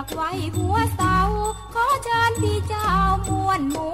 [0.00, 1.16] ากไว้หัวเสา
[1.74, 2.90] ขอเชิญพี่เจ้า
[3.28, 3.88] ม้วนหมู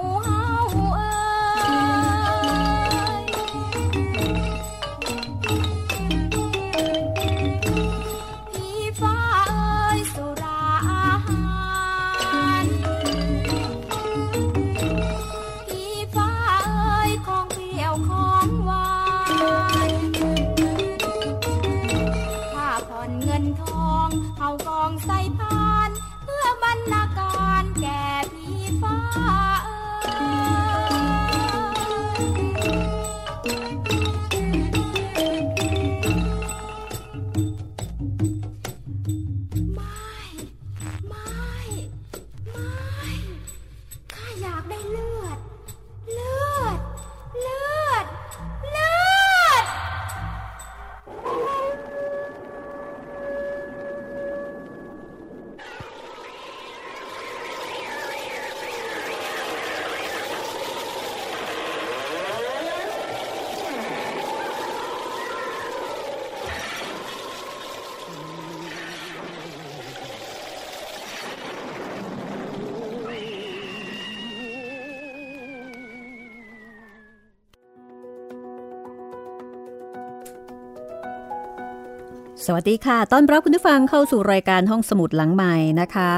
[82.49, 86.11] สวัสดีค่ะ ต้อนรับคุณผู้ฟังเข้าสู่รายการห้องสมุดหลังใหม่นะคะ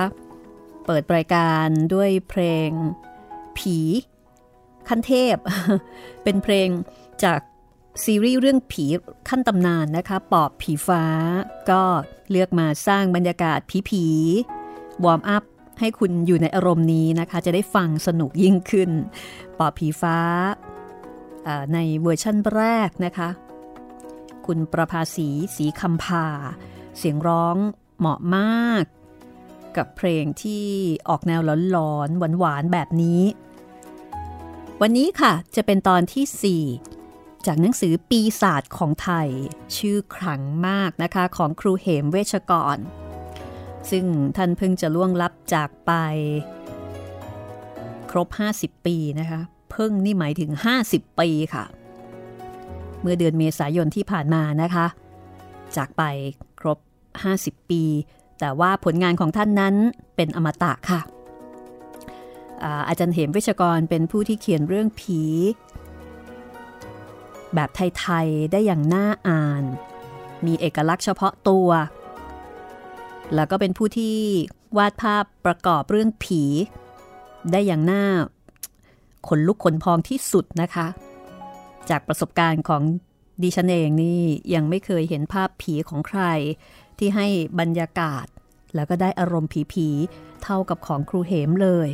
[0.86, 2.70] เปิดรายการด้วยเพลง
[3.58, 3.78] ผี
[4.88, 5.36] ขั้นเทพ
[6.24, 6.68] เป็นเพลง
[7.24, 7.40] จาก
[8.04, 8.86] ซีรีส์เรื่องผี
[9.30, 11.04] ขั้นตำนานนะคะ ปอบผีฟ้า
[11.70, 11.82] ก็
[12.32, 14.06] เลือกมาสร้างบรรยากาศผีผี
[15.06, 15.44] วอร์มอัพ
[15.80, 18.90] ให้คุณอยู่ในอารมณ์นี้นะคะ จะได้ฟังสนุกยิ่งขึ้น
[19.60, 20.18] ปอบผีฟ้า
[21.74, 23.30] ในเวอร์ชั่นแรกนะคะ
[24.54, 26.26] คุณประภาสีสีคำพา
[26.98, 27.58] เสียงร้อง
[28.00, 28.84] เหมาะมาก
[29.78, 30.66] กับเพลงที่
[31.10, 33.22] ออกแนวหลอนๆหวานๆแบบนี้
[34.82, 36.64] วันนี้ค่ะจะเป็นตอนที่
[37.02, 39.30] 4 จากหนังสือปีศาจของไทย
[39.78, 42.78] ชื่อครั้งมากนะคะของครูเหมเวชกร
[43.90, 44.06] ซึ่ง
[44.38, 45.92] ท่านเพิ่งจะล่วงลับจากไป
[48.12, 48.28] ครบ
[48.60, 49.40] 50 ปีนะคะ
[49.72, 50.52] เพิ่งนี่หมายถึง
[50.86, 51.66] 50 ปีค่ะ
[53.02, 54.86] เมื่อเดือนเมษายนที่ผ่านมานะคะ
[55.76, 56.04] จากไป
[56.60, 56.78] ครบ
[57.24, 57.84] 50 ปี
[58.40, 59.76] แต่ว่าผลงานของท่านนั้น
[60.16, 61.02] เป็นอมตะค่ะ
[62.88, 65.22] อาจารย์เหมวิชกรเป็นผู้ที่เขียนเรื่องผี
[67.56, 69.64] แบบไทย ๆ ได้อย่างน่าอ่าน
[70.46, 71.70] มีเอกลักษณ์เฉพาะตัว
[73.36, 74.18] แล้วก็เป็นผู้ที่
[74.78, 76.44] วาดภาพประกอบเรื่องผี
[77.52, 78.04] ได้อย่างน่า
[79.28, 80.88] ขนลุกขนพองที่สุดนะคะ
[81.90, 82.84] จากประสบการณ์ของ
[83.44, 84.22] ดิฉันเองนี่
[84.54, 86.22] ยังไม่เคยเห็นภาพผีของใคร
[86.98, 87.28] ที่ให้
[87.60, 88.26] บรรยากาศ
[88.76, 91.90] แล้วก็ได้อารมณ์ผีๆเท่ากับของครูเหมเลย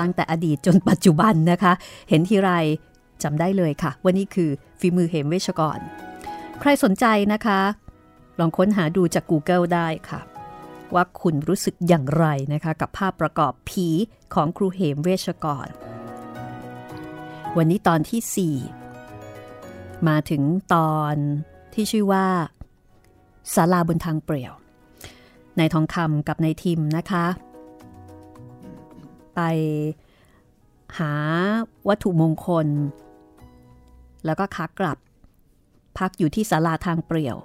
[0.00, 1.72] ตั้งแต่อดีตจนปัจจุบันนะคะ
[2.08, 2.50] เห็นทีไร
[3.22, 4.50] จำได้เลยค่ะว่านี่คือ
[4.80, 5.78] ฝีมือเหมเวชกร
[6.60, 7.60] ใครสนใจนะคะ
[8.38, 10.20] ลองค้นหาดูจาก Google ได้ค่ะ
[10.94, 13.88] ว่าคุณรู้สึกอย่างไรนะคะ กับภาพประกอบผี
[14.34, 15.68] ของครูเหมเวชกร
[17.58, 20.42] วันนี้ตอนที่ 4 มาถึง
[20.74, 21.14] ตอน
[21.74, 22.26] ที่ชื่อว่า
[23.54, 24.52] ศาลาบนทางเปลี่ยว
[25.58, 27.26] ในทองคำกับในทิมนะคะ
[29.34, 29.40] ไป
[30.98, 31.12] หา
[31.88, 32.66] วัตถุมงคล
[34.24, 34.98] แล้วก็คักกลับ
[35.98, 37.36] พักอยู่ที่ศาลาทางเปลี่ยว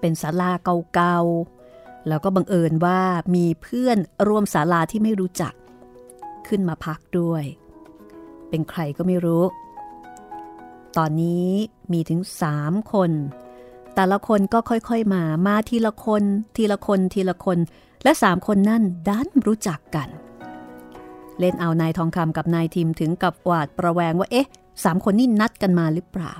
[0.00, 0.50] เป็นศาลา
[0.94, 3.00] เก่าๆ แล้วก็บังเอิญว่า
[3.34, 3.98] มีเพื่อน
[4.28, 5.54] ร่วมศาลาที่ไม่รู้จัก
[6.48, 7.44] ขึ้นมาพักด้วย
[8.50, 9.44] เป็นใครก็ไม่รู้
[10.98, 11.48] ตอนนี้
[11.92, 13.10] มีถึงสามคน
[13.94, 16.22] แต่ละคนก็ค่อยๆมา มาทีละคน
[16.56, 17.58] ทีละคน ทีละคน
[18.04, 20.08] และสามคนนั่นดันรู้จักกัน
[21.38, 24.48] เล่นเอานายทองคำกับนายทิมถึงกับหวาดประแวงว่า เอ๊ะ
[24.84, 26.32] สามคนนี่นัดกันมาหรือเปล่า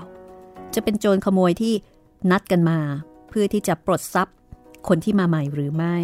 [0.73, 1.73] จะเป็นโจรขโมยที่
[2.31, 2.79] นัดกันมา
[3.29, 4.35] เพื่อที่จะปลดทรัพย์
[4.87, 5.97] คนที่มาใหม่หรือไม่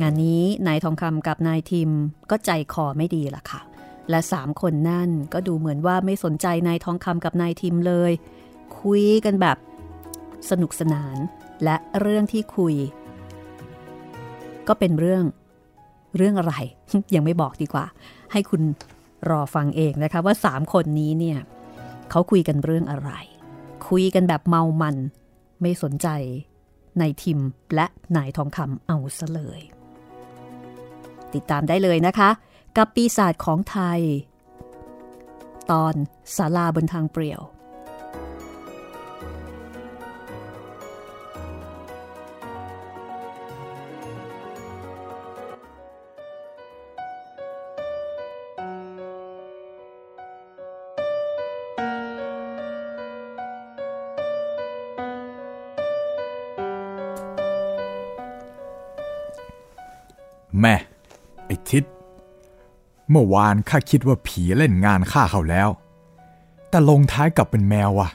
[0.00, 1.90] งานนี้นายทองคำกับนายทิม
[2.30, 3.60] ก็ใจคอไม่ดีล่ะค่ะ
[4.10, 8.12] และสามคนนั่นก็ดูเหมือนว่าไม่สนใจนายทองคำกับนายทิมเลย
[8.80, 9.56] คุยกันแบบ
[10.50, 11.16] สนุกสนาน
[11.64, 12.74] และเรื่องที่คุย
[14.68, 15.24] ก็เป็นเรื่อง
[16.16, 16.54] เรื่องอะไร
[17.14, 17.84] ยังไม่บอกดีกว่า
[18.32, 18.62] ให้คุณ
[19.30, 21.38] รอฟังเองนะคะว่าสามคนนี้เนี่ย
[22.10, 23.10] เขาคุยกันเรื่องอะไร
[23.88, 24.96] คุยกันแบบเมามัน
[25.62, 26.08] ไม่สนใจ
[27.00, 27.40] นายทิม
[27.74, 27.86] และ
[28.16, 29.60] นายทองคำเอาซะเลย
[31.34, 32.30] ติดตามได้เลยนะคะ
[32.76, 34.00] กับปีศาจของไทย
[35.70, 35.94] ตอน
[36.36, 37.40] ศาลาบนทางเปลี่ยว
[60.60, 60.74] แม่
[63.10, 65.68] เมื่อวานข้าคิดว่าผีเล่นงานข้าเขาแล้ว
[66.68, 68.08] แต่ลงท้ายกลับเป็นแมวว่ะ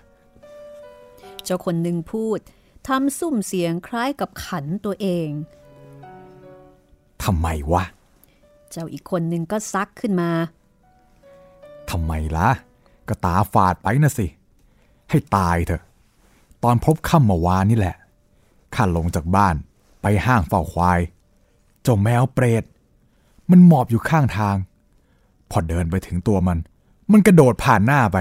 [1.43, 2.39] เจ้าคนหนึ่งพูด
[2.87, 5.29] ทำซุ่มเสียงคล้ายกับขันตัวเอง
[7.23, 7.83] ทำไมวะ
[8.71, 10.31] เจ้าอีกคนหนึ่งก็ซักขึ้นมา
[11.89, 12.49] ทำไมล่ะ
[13.07, 14.27] ก็ตาฝาดไปนะสิ
[15.09, 15.83] ให้ตายเถอะ
[16.63, 17.95] ตอนพบค่ำเมื่อวานนี่แหละ
[18.75, 19.55] ข้าลงจากบ้าน
[20.01, 20.99] ไปห้างเฝ้าควาย
[21.81, 22.63] เจ้าแมวเปรต
[23.49, 24.55] มันหมอบอยู่ข้างทาง
[25.51, 26.57] พอเดินไปถึงตัวมัน
[27.11, 28.17] มันกระโดดผ่านหน้าไป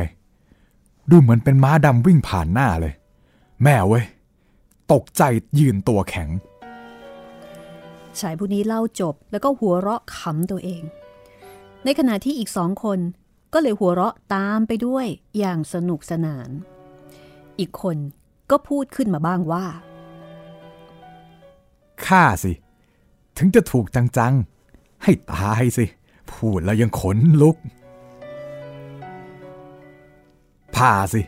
[1.11, 2.95] ดูเหมือนเป็นม้าดำวิ่งผ่านหน้าเลย
[3.63, 4.05] แม่เว้ย
[4.93, 5.23] ตกใจ
[5.59, 6.29] ยืนตัวแข็ง
[8.21, 10.83] ชายผู้นี้เล่าจบแล้วก็หัวเราะขำตัวเอง
[11.85, 12.99] ในขณะที่อีกสองคน
[13.53, 15.07] ก็เลยหัวเราะตามไปด้วย
[15.39, 16.49] อย่างสนุกสนาน
[17.59, 17.97] อีกคน
[18.51, 19.67] ก็พูดขึ้นมาบ้างว่า
[22.07, 22.53] ข้าสิ
[23.39, 25.85] ถึงจะถูกจังๆ ให้ตายสิ
[26.33, 27.57] พูดแล้วยังขนลุก
[30.75, 31.21] ผ่าสิ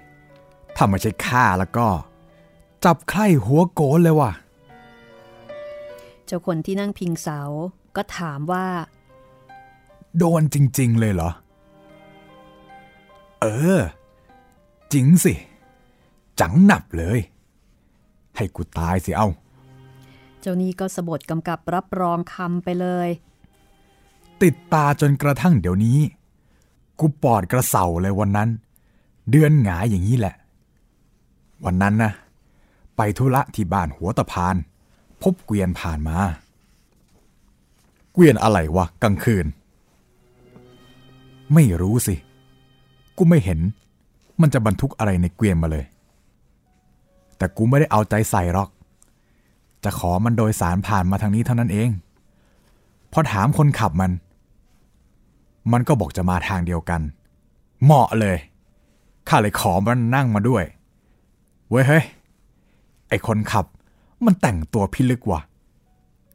[0.77, 1.89] ถ้าไม่ใช่ข้าแล้วก็
[2.85, 4.33] จับไข้หัวโกนเลยว่ะ
[6.27, 7.41] เจ้าคนที่นั่งพิงเสา
[7.97, 8.67] ก็ถามว่า
[10.19, 11.31] โดนจริง ๆ เลยเหรอ
[13.41, 13.47] เอ
[13.79, 13.81] อ
[14.93, 15.33] จริงสิ
[16.41, 17.19] จังหนับเลย
[18.37, 19.29] ให้กูตายสิเอา
[20.41, 23.09] เจ้านี่ก็สะบดกำกับรับรองคำไปเลย
[24.43, 25.99] ติดตาจนกระทั่งเดี๋ยวนี้
[26.99, 28.49] กูปอดกระเสาเลยวันนั้น
[29.31, 30.35] เดือนหงายอย่างนี้แหละ
[31.65, 32.13] วันนั้นนะ
[32.97, 34.57] ไปธุระที่บ้านหัวตะพาน
[35.23, 36.17] พบเกวียนผ่านมา
[38.13, 39.47] เกวียนอะไรวะกลางคืน
[41.55, 42.15] ไม่รู้สิ
[43.17, 43.61] กูไม่เห็น
[44.41, 45.85] มันจะบรรทุกอะไรในเกวียนมาเลย
[47.37, 48.69] แต่กูไม่ได้เอาใจใส่หรอก
[49.85, 51.91] จะขอมันโดยสารผ่านมาทางนี้เท่านั้นเอง
[53.13, 54.13] พอถามคนขับมัน
[55.73, 57.01] มันก็บอกจะมาทางเดียวกัน
[57.85, 58.37] เหมาะเลย
[59.29, 60.65] ข้าเลยขอมันนั่งมาด้วย
[61.69, 62.05] เว้ยเฮ้ย
[63.09, 63.67] ไอคนขับ
[64.25, 65.41] มันแต่งตัวพิลึกว่ะ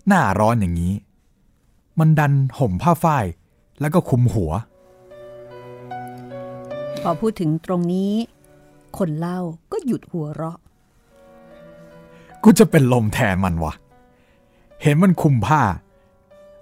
[0.07, 0.93] หน้าร้อนอย่างนี้
[1.99, 3.25] มันดันห่มผ้าฝ้าย
[3.79, 4.51] แล้วก็คลุมหัว
[7.01, 8.11] พอพูดถึงตรงนี้
[8.97, 9.39] คนเล่า
[9.71, 10.57] ก็หยุดหัวเราะ
[12.43, 13.73] กูจะเป็นลมแทนมันวะ
[14.81, 15.61] เห็นมันคุมผ้า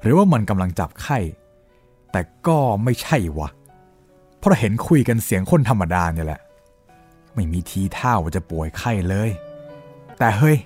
[0.01, 1.17] หรือว่ามันกำลังจับไข้
[2.15, 3.50] แต่ก็ไม่ใช่วะ
[4.39, 6.41] เพราะเห็นคุยกันเสียงคนธรรมดาเนี่ยแหละ
[7.34, 9.29] ไม่มีทีท่าว่าจะป่วยไข้เลย
[10.19, 10.57] แต่เฮ้ย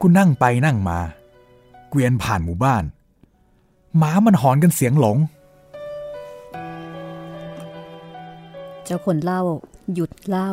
[0.00, 0.98] กูนั่งไปนั่งมา
[1.88, 2.84] เกวียนผ่านหมู่บ้าน
[3.98, 5.18] หมามันหอนกันเสียงหลง
[8.84, 9.42] เจ้าคนเล่า
[9.94, 10.50] หยุดเล่า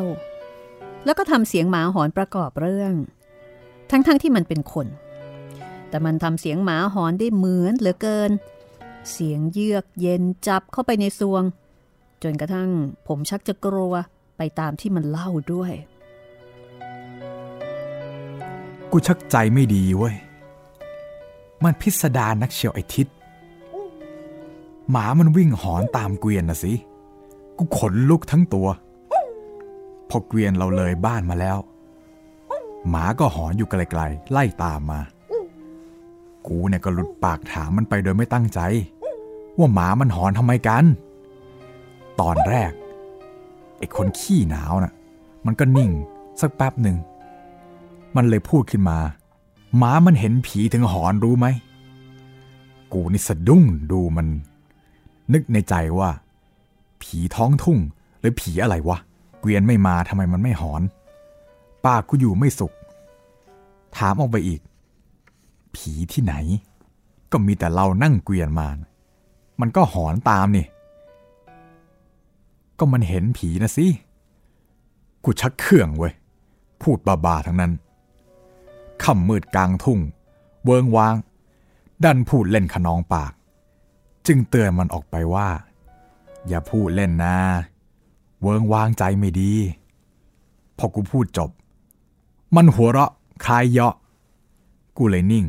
[1.05, 2.94] แล้วก็ทำเสียงหมาหอนประกอบเรื่อง
[3.89, 4.88] ทั้งๆทที่มันเป็นคน
[5.89, 8.32] แต่มันทำเสียงหมาหอนได้เหมือนเหลือเกิน
[9.12, 11.44] เสียงเยือกเย็นจับเข้าไปในซวง
[12.24, 12.70] จนกระทั่ง
[13.08, 13.94] ผมชักจะกลัว
[14.38, 15.72] ไปตามที่มันเล่าด้วย
[18.92, 20.16] กูชักใจไม่ดีเว้ย
[21.64, 23.08] มันพิสดารนักเชียวไอทิศ
[24.92, 26.74] หมามันวิ่งหอนตามเกวียนนะสิ
[27.58, 28.68] กูขนลุกทั้งตัว
[30.10, 31.58] พอเกวียนเราเลยบ้านมาแล้ว
[32.90, 35.00] หมาก็หอนอยู่ไกลๆไล่ตามมา
[36.48, 38.60] กูเนี่ยก็หลุดปากถามมันไปโดยไม่ตั้งใจ
[39.58, 40.86] ว่าหมามันหอนทำไมกัน
[42.20, 42.72] ตอนแรก
[43.78, 44.94] ไอ้คนขี้หนาวน่ะ
[45.46, 45.92] มันก็นิ่ง
[46.42, 46.98] สักแป๊บหนึ่ง
[48.16, 49.00] มันเลยพูดขึ้นมา
[49.78, 51.48] หมามันเห็นผีถึงหอนรู้ไหม
[52.94, 54.28] กูนี่สะดุ้งดูมัน
[55.34, 56.10] นึกในใจว่า
[57.02, 57.80] ผีท้องทุ่ง
[58.20, 58.98] หรือผีอะไรวะ
[59.40, 60.82] เกวียนไม่มาทำไมมันไม่หอน
[61.86, 62.74] ปากกูอยู่ไม่สุข
[63.98, 64.62] ถามออกไปอีก
[65.76, 66.36] ผีที่ไหน
[67.32, 68.68] ก็มีแต่เรานั่งเกวียนมา
[69.62, 70.66] มันก็หอนตามนี่
[72.80, 73.88] ก็มันเห็นผีนะสิ
[75.24, 76.14] กูชักเครื่องเว้ย
[76.82, 77.72] พูดบ้าๆทั้งนั้น
[79.04, 80.00] ค่ำมืดกลางทุ่ง
[80.64, 81.16] เวิงวาง
[82.04, 83.32] ดันพูดเล่นขนองปาก
[84.28, 85.48] จึงเตือนมันออกไปว่า
[86.48, 87.36] อย่าพูดเล่นนะ
[88.42, 89.54] เวิงวางใจไม่ดี
[90.78, 91.50] พอกูพูดจบ
[92.56, 93.12] มันหัวเราะ
[93.46, 93.96] คลายเยาะ
[94.98, 95.46] กูเลยนิ่ง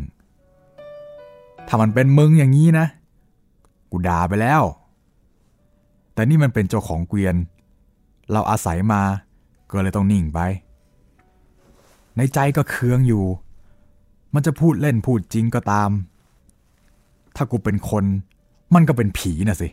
[1.67, 2.87] ถ้ามันเป็นมึงอย่างนี้นะ
[3.90, 4.62] กูด่าไปแล้ว
[6.14, 7.37] แต่นี่มันเป็นเจ้าของเกวียน
[8.33, 9.02] เราอาศัยมา
[9.71, 10.40] ก็เลยต้องนิ่งไป
[12.16, 13.25] ในใจก็เคืองอยู่
[14.35, 15.90] มันจะพูดเล่นพูดจริงก็ตาม
[17.37, 18.05] ถ้ากูเป็นคน
[18.75, 19.69] มันก็เป็นผีน่ะสิ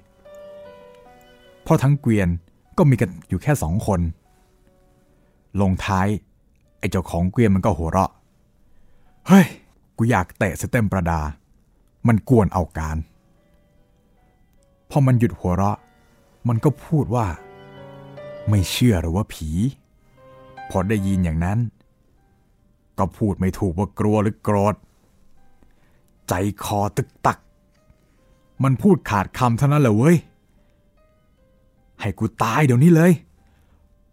[1.63, 2.29] เพราะทั้งเกวียน
[2.77, 3.99] ก็มีกันอยู่แค่สองคน
[5.61, 6.07] ลงท้าย
[6.79, 8.11] ไอ้เจ้าของเกวียนมันก็หัวเราะ
[9.27, 9.45] เฮ้ย
[9.97, 11.21] กูอยากเตะสเต็มประดา
[12.07, 12.97] มันกวนเอาการ
[14.95, 15.77] พอมันหยุดหัวเราะ
[16.47, 17.25] มันก็พูดว่า
[18.49, 19.49] ไม่เชื่อหรือว่าผี
[20.69, 21.59] พอได้ยินอย่างนั้น
[22.97, 24.75] ก็พูดไม่ถูกว่ากลัวหรือโกรธ
[26.27, 26.33] ใจ
[26.63, 27.37] คอตึกตัก
[28.63, 30.17] มันพูดขาดคำเท่านั้นแหละเว้ย
[32.01, 33.11] ให้กูตายเดี๋ยวนี้เลย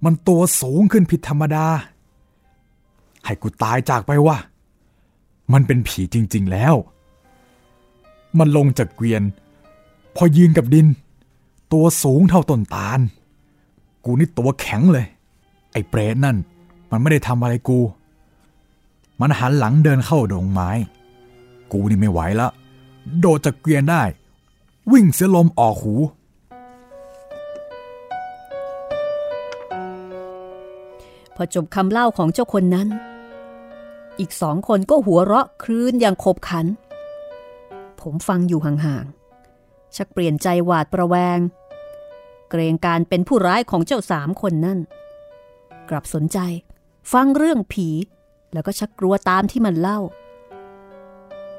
[0.04, 1.66] มันตัวสูงขึ้นผิดธรรมดา
[3.24, 4.36] ให้กูตายจากไปวะ
[5.52, 6.74] มันเป็นผีจริง ๆแล้ว
[8.38, 9.22] มันลงจากเกวียน
[10.16, 10.86] พอยืนกับดิน
[11.72, 13.00] ตัวสูงเท่าต้นตาล
[14.04, 15.06] กูนี่ตัวแข็งเลย
[15.72, 16.36] ไอ้เปรตนั่น
[16.90, 17.78] มันไม่ได้ทำอะไรกู
[19.20, 20.70] มันหันหลังเดินเข้าดงไม้
[21.72, 22.48] กูนี่ไม่ไหวละ
[23.18, 24.02] โดดจากเกวียนได้
[24.92, 25.94] วิ่งเสียลมออกหู
[31.34, 32.88] พอจบคำเล่าของเจ้าคนนั้น
[34.18, 36.66] อีกสองคนก็หัวเราะคลื่นอย่างขบขัน
[38.00, 39.19] ผมฟังอยู่ห่างๆ
[39.96, 41.38] ชักเปลี่ยนใจหวาดประแวง
[42.50, 44.78] เกรงการเป็นผู้ร้ายของเจ้าสามคนนั่น
[45.90, 46.38] กลับสนใจ
[47.12, 47.88] ฟังเรื่องผี
[48.52, 49.98] แล้วก็ชักกลัวตามที่มันเล่า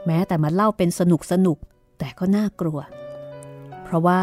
[0.06, 1.58] แม้แต่มันเล่าเป็นสนุกสนุก
[2.00, 2.80] แต่ก็น่ากลัว
[3.84, 4.22] เพราะว่า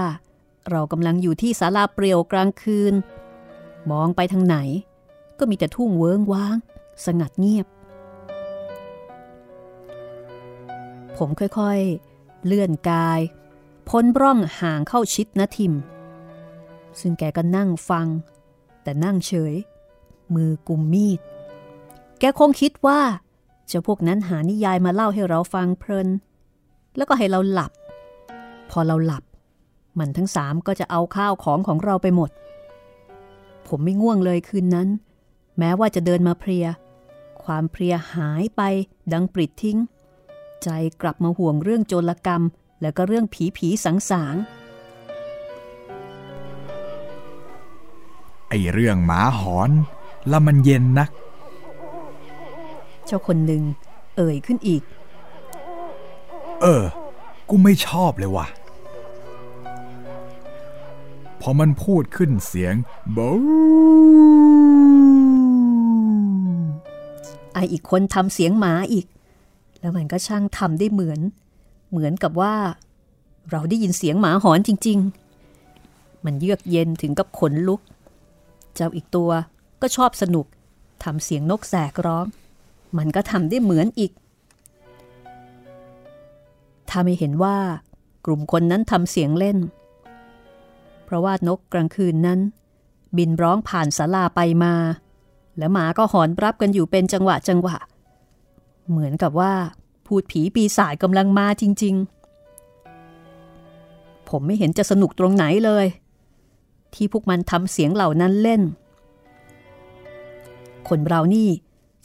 [0.70, 2.94] เรากำลังอยู่ที่ศาลาเปลี่ยวกลางคืน
[3.90, 4.56] มองไปทางไหน
[5.38, 6.56] ก็มีแต่ทุ่งเวิงว้าง
[7.04, 7.66] สงัดเงียบ
[11.16, 13.20] ผมค่อยๆ เลื่อนกาย
[13.88, 15.74] พ้นร่องห่างเข้าชิดนะทิม
[17.00, 18.06] ซึ่งแกก็นั่งฟัง
[18.82, 19.54] แต่นั่งเฉย
[20.34, 21.20] มือกุมมีด
[22.18, 23.00] แกคงคิดว่า
[23.66, 26.08] เจ้าพวกนั้นหานิยายมาเล่าให้เราฟังเพลิน
[26.96, 27.72] แล้วก็ให้เราหลับ
[28.70, 29.24] พอเราหลับ
[29.98, 32.30] มันทั้งสามก็จะเอาข้าวของของเราไปหมด
[33.66, 34.88] ผมไม่ง่วงเลยคืนนั้น
[35.58, 36.66] แม้ว่าจะเดินมาเพลีย
[37.44, 38.62] ความเพลียหายไป
[39.12, 39.78] ดังปลิดทิ้ง
[40.62, 40.68] ใจ
[41.02, 42.42] กลับมาห่วงเรื่องโจรกรรม
[42.80, 44.34] แล้วก็เรื่องผีผีสังสาง
[48.48, 49.70] ไอเรื่องหมาหอน
[50.28, 51.10] แล้วมันเย็นนัก
[53.06, 53.62] เจ้าคนหนึ่ง
[54.16, 54.82] เอ่ยขึ้นอีก
[56.62, 56.84] เออ
[57.48, 58.46] กูไม่ชอบเลยว่ะ
[61.40, 62.74] พอมันพูดขึ้นเสียง
[63.12, 63.30] เบา
[67.52, 69.06] ไออีกคนทำเสียงหมาอีก
[69.80, 71.20] แล้วมันก็ช่างทำได้เหมือน
[71.90, 72.54] เหมือนกับว่า
[73.50, 74.98] เราได้ยินเสียงหมาหอนจริง
[75.62, 77.80] ๆ มันเยือกเย็นถึงกับขนลุก
[78.74, 79.30] เจ้าอีกตัว
[79.80, 80.46] ก็ชอบสนุก
[81.04, 82.26] ทำเสียงนกแสกร้อง
[82.98, 84.12] มันก็ทำได้เหมือนอีก
[86.88, 87.56] ถ้าไม่เห็นว่า
[88.24, 89.58] กลุ่มคนนั้นทำเสียงเล่น
[91.04, 92.40] เพราะว่านกกลางคืนนั้น
[93.16, 94.74] บินร้องผ่านศาลาไปมา
[95.58, 97.76] และหมาก็หอนรับกันอยู่เป็นจังหวะจังหวะ
[98.90, 99.52] เหมือนกับว่า
[100.08, 101.94] พูดผีปีศาจกำลังมาจริง
[103.30, 105.86] ๆ ผมไม่เห็นจะสนุกตรงไหนเลย
[106.94, 108.62] ที่พวกมันทำเสียงเหล่านั้นเล่น
[110.88, 111.48] คนเรานี่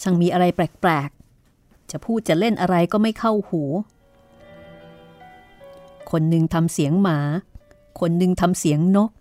[0.02, 1.10] ช่างมีอะไรแปลก
[1.50, 3.64] ๆ จะพูดจะเล่นอะไรก็ไม่เข้าหู
[6.12, 7.20] คนหนึ่งทำเสียงหมา
[8.00, 9.12] คนหนึ่งทำเสียงนก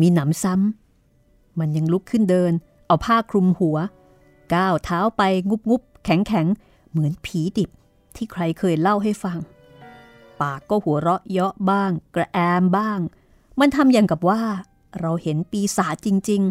[0.00, 2.52] มีหนำซ้ำ มันยังลุกขึ้นเดิน
[2.86, 3.76] เอาผ้าคลุมหัว
[4.54, 6.46] ก้าวเท้าไปงุบงุบแข็งแข็ง
[6.90, 7.70] เหมือนผีดิบ
[8.16, 9.38] ที่ใครเคยเล่าให้ฟัง
[10.40, 12.98] ปากก็หัวเราะเยาะบ้าง กระแอมบ้าง
[13.60, 14.40] มันทำอย่างกับว่า
[15.00, 16.42] เราเห็นปีศาจจริง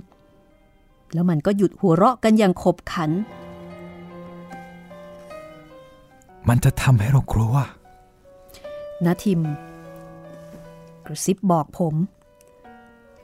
[0.52, 3.12] ๆ แล้วมันก็หยุดหัวเราะกันอย่างขบขัน
[6.50, 7.56] มันจะทำให้เรากลัว
[9.06, 9.42] นาทิม
[11.06, 11.96] กระซิบบอกผม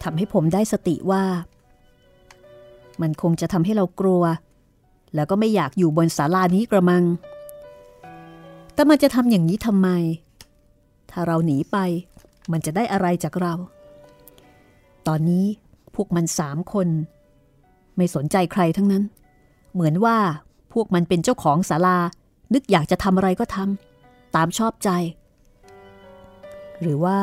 [0.04, 1.24] ทำให้ผมได้สติว่า
[3.02, 4.24] มันคงจะทำให้เรากลัว
[5.16, 7.04] แล้วก็ไม่อยากอยู่บนศาลานี้กระมัง
[8.80, 9.90] แต่มันจะทำอย่างนี้ทำไม
[11.12, 11.78] ถ้าเราหนีไป
[12.52, 13.54] มันจะได้อะไรจากเรา
[15.08, 15.46] ตอนนี้
[15.96, 16.88] พวกมันสามคน
[17.96, 19.04] ไม่สนใจใครทั้งนั้น
[19.74, 20.18] เหมือนว่า
[20.74, 21.98] พวกมันเป็นเจ้าของศาลา
[22.54, 24.90] นึกอยากจะทำอะไรก็ทำตามชอบใจ
[26.82, 27.20] หรือว่า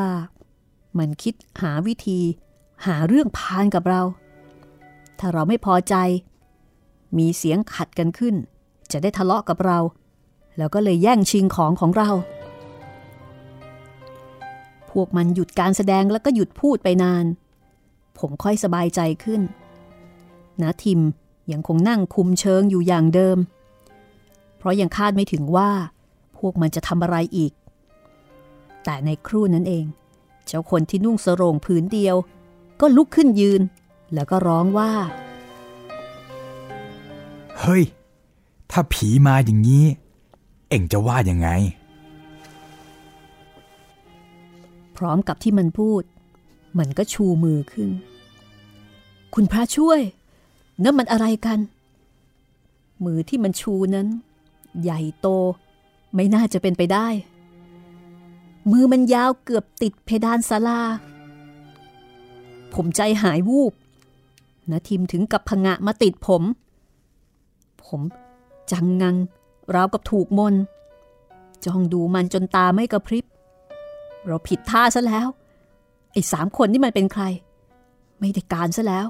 [0.99, 2.19] มันคิดหาวิธี
[2.85, 4.01] หาเรื่องพานกับเรา
[5.19, 5.95] ถ้าเราไม่พอใจ
[7.17, 8.35] มีเสียงขัดกันขึ้น
[8.91, 9.79] จะได้ทะเลาะกับเรา
[10.57, 12.09] แล้วก็เลยแย่งชิงของของเรา
[14.91, 17.25] พวกมันหยุดการแสดงแล้วก็หยุดพูดไปนาน
[18.17, 19.41] ผมค่อยสบายใจขึ้น
[20.61, 21.01] นะทิม
[21.51, 23.37] ยังคงนั่งคุมเชิงอยู่อย่างเดิม
[24.57, 25.69] เพราะยังคาดไม่ถึงว่า
[26.37, 27.51] พวกมันจะทำอะไรอีก
[28.83, 29.85] แต่ในครู่นั้นเอง
[30.45, 32.15] เจ้าคนที่นุ่งสรงผืนเดียว
[32.81, 33.61] ก็ลุกขึ้นยืน
[34.13, 34.91] แล้วก็ร้องว่า
[37.59, 37.83] เฮ้ย
[38.71, 39.85] ถ้าผีมาอย่างนี้
[40.69, 41.49] เอ็งจะว่ายังไง
[44.97, 46.03] พร้อมกับที่มันพูด
[46.79, 47.89] มันก็ชูมือขึ้น
[49.33, 49.99] คุณพระช่วย
[50.83, 51.59] นั่นมันอะไรกัน
[53.05, 54.07] มือที่มันชูนั้น
[54.81, 55.27] ใหญ่โต
[56.15, 57.07] ไม่น่าจะเป็นไปได้
[58.71, 60.81] มือมันยาวเกือบติดเพดานศาลา
[62.73, 63.73] ผมใจหายวูบ
[64.71, 66.43] นะทิมถึงกับพงะมาติดผม
[67.85, 68.01] ผม
[68.71, 69.15] จังงัง
[69.75, 70.55] ราวกับถูกมน
[71.65, 73.25] จ้องดูมันจนตาไม่กระพริบ
[74.25, 75.27] เราผิดท่าซะแล้ว
[76.11, 77.23] ไอ้สามคนนี่มันเป็นใคร
[78.19, 79.07] ไม่ได้การซะแล้ว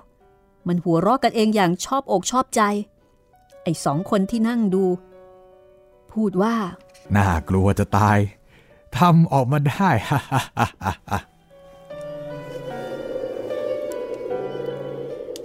[0.68, 2.62] มันหัวเราะกันเองอย่างชอบอกชอบใจ
[3.64, 4.86] ไอ้สองคนที่นั่งดู
[6.12, 6.56] พูดว่า
[7.16, 8.18] น่ากลัวจะตาย
[8.98, 11.20] ทำออกมาได้ฮ่าฮ่าฮ่าฮ่าฮ่า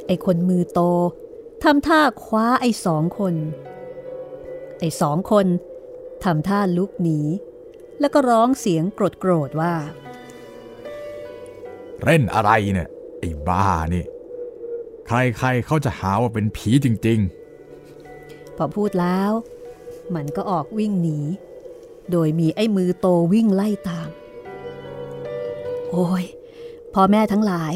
[0.06, 0.80] ไอ้คนมือโต
[1.62, 3.34] ทำท่าคว้าไอ้สองคน
[4.82, 5.46] ไอ้สองคน
[6.24, 7.20] ทำท่าลุกหนี
[8.00, 9.74] แล้วก็ร้องเสียงโกรธโกรธๆว่า
[12.02, 12.88] เล่นอะไรเนี่ย
[13.20, 14.04] ไอ้บ้านี่
[15.06, 17.20] ใครๆเขาจะหาว่าเป็นผีจริง
[18.56, 19.32] พอพูดแล้ว
[20.14, 21.18] มันก็ออกวิ่งหนี
[22.12, 24.08] โดยมีไอ้มือโตวิ่งไล่ตาม
[25.90, 26.24] โอ้ย
[26.94, 27.74] พ่อแม่ทั้งหลาย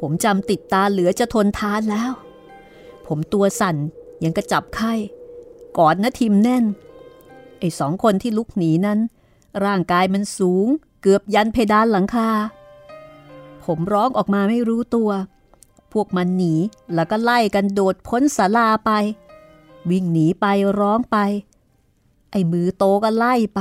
[0.00, 2.12] ผมจำติดตาเหลือจะทนทานแล้ว
[3.06, 3.76] ผมตัวสั่น
[4.24, 4.94] ยังกระจับไข้
[5.78, 6.64] กอดนะทิมแน่น
[7.58, 8.98] ไอ้สองคนที่ลุกหนีนั้น
[9.64, 10.66] ร่างกายมันสูง
[11.02, 12.30] เกือบยันเพดานหลังคา
[13.64, 15.10] ผมร้องออกมาไม่รู้ตัว
[15.92, 16.54] พวกมันหนี
[16.94, 18.90] แล้วก็ไล่กันโดดพ้นศาลาไป
[19.90, 20.46] วิ่งหนีไป
[20.80, 21.16] ร้องไป
[22.30, 23.60] ไอ้มือโตก็ไล่ไป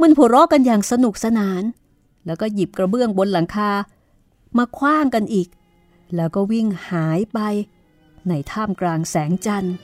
[0.00, 1.62] มันหัวเราะกันอย่างสนุกสนาน
[2.26, 3.70] แล้วก็หยิบกระเบื้องบนหลังคา
[4.56, 5.48] มาคว้างกันอีก
[6.14, 7.38] แล้วก็วิ่งหายไป
[8.28, 9.74] ในท่ามกลางแสงจันทร์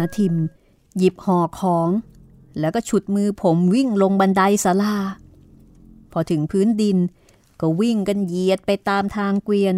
[0.00, 0.34] นาทิม
[0.98, 1.88] หยิบห่อของ
[2.60, 4.96] แล้วก็ฉุดมือผมวิ่งลงบันไดศาลา
[6.12, 6.98] พอถึงพื้นดิน
[7.60, 9.76] ก็วิ่งกันเหยียดไปตามทางเกวียน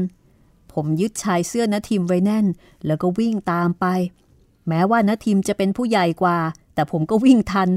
[0.73, 2.47] ผมยึดชายเสื้อนาทิมไว้แน่น
[2.87, 3.87] แล้วก็วิ่งตามไป
[4.69, 6.39] แม้ว่านาทิมจะเป็นผู้ใหญ่กว่า
[6.75, 7.71] แต่ผมก็วิ่งทัน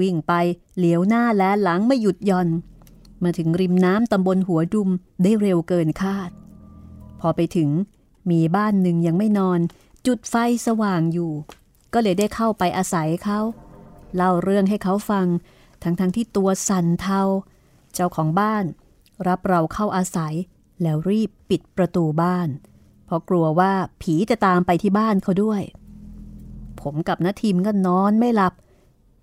[0.00, 0.32] วิ่งไป
[0.76, 2.48] เหลียวหน้าและหลังไม่หยุดย่อน
[3.22, 4.90] มาถึงริมน้ำตำบลหัวดุม
[5.22, 6.30] ได้เร็วเกินคาด
[7.20, 7.70] พอไปถึง
[8.30, 9.60] มีบ้านหนึ่งยังไม่นอน
[10.06, 10.34] จุดไฟ
[10.66, 11.32] สว่างอยู่
[11.94, 13.40] ก็เลยได้เข้าไปอาศัยเขา
[14.16, 15.26] เล่าเรื่องให้เขาฟัง
[15.82, 17.22] ทั้งๆทที่ตัวสั่นเทา
[17.94, 18.64] เจ้าของบ้าน
[19.28, 20.34] รับเราเข้าอาศัย
[20.82, 22.48] แล้วรีบปิดประตูบ้าน
[23.04, 23.72] เพราะกลัวว่า
[24.02, 25.62] ผีจะตามไปที่บ้านเขาด้วย
[26.80, 28.54] ผมกับนาทีมก็นอนไม่หลับ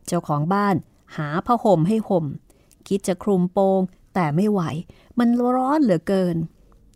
[0.08, 0.76] เจ้าของบ้าน
[1.18, 2.26] หาผ้าห่มให้ห่ม
[2.88, 3.82] คิดจะคลุมโปง
[4.14, 4.62] แต่ไม่ไหว
[5.20, 6.38] มันร้อนเหลือเกิน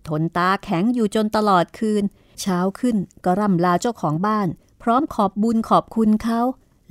[0.08, 2.04] ทนตาแข็งอยู่จนตลอดคืน
[2.42, 4.48] เช้าขึ้นก็ร่ำลาเจ้าของบ้าน
[4.82, 6.42] พร้อมขอบบุญขอบคุณเขา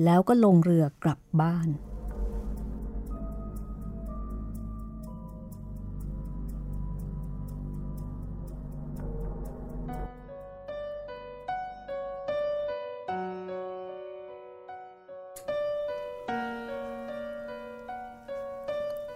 [0.05, 1.68] แล้วก็ลงเรือกลับบ้าน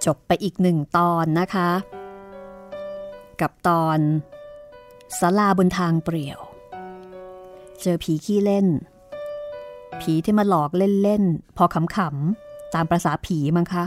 [0.05, 1.71] จบไปอีกหนึ่งตอนนะคะ
[3.41, 3.99] กับตอน
[5.19, 6.41] สลาบนทางเปรี่ยว
[7.83, 8.67] เจอผีขี้เล่น
[10.01, 10.71] ผีที่มาหลอก
[11.03, 13.85] เล่นๆ พอขำๆ ตามประษาผีมั้งคะ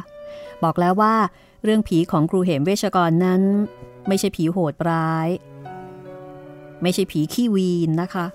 [0.64, 1.16] บอกแล้วว่า
[1.64, 3.42] เรื่องผีของครูเหมเวชกรนั้น
[4.08, 5.28] ไม่ใช่ผีโหดร้าย
[6.82, 8.26] ไม่ใช่ผีขี้วีนนะคะ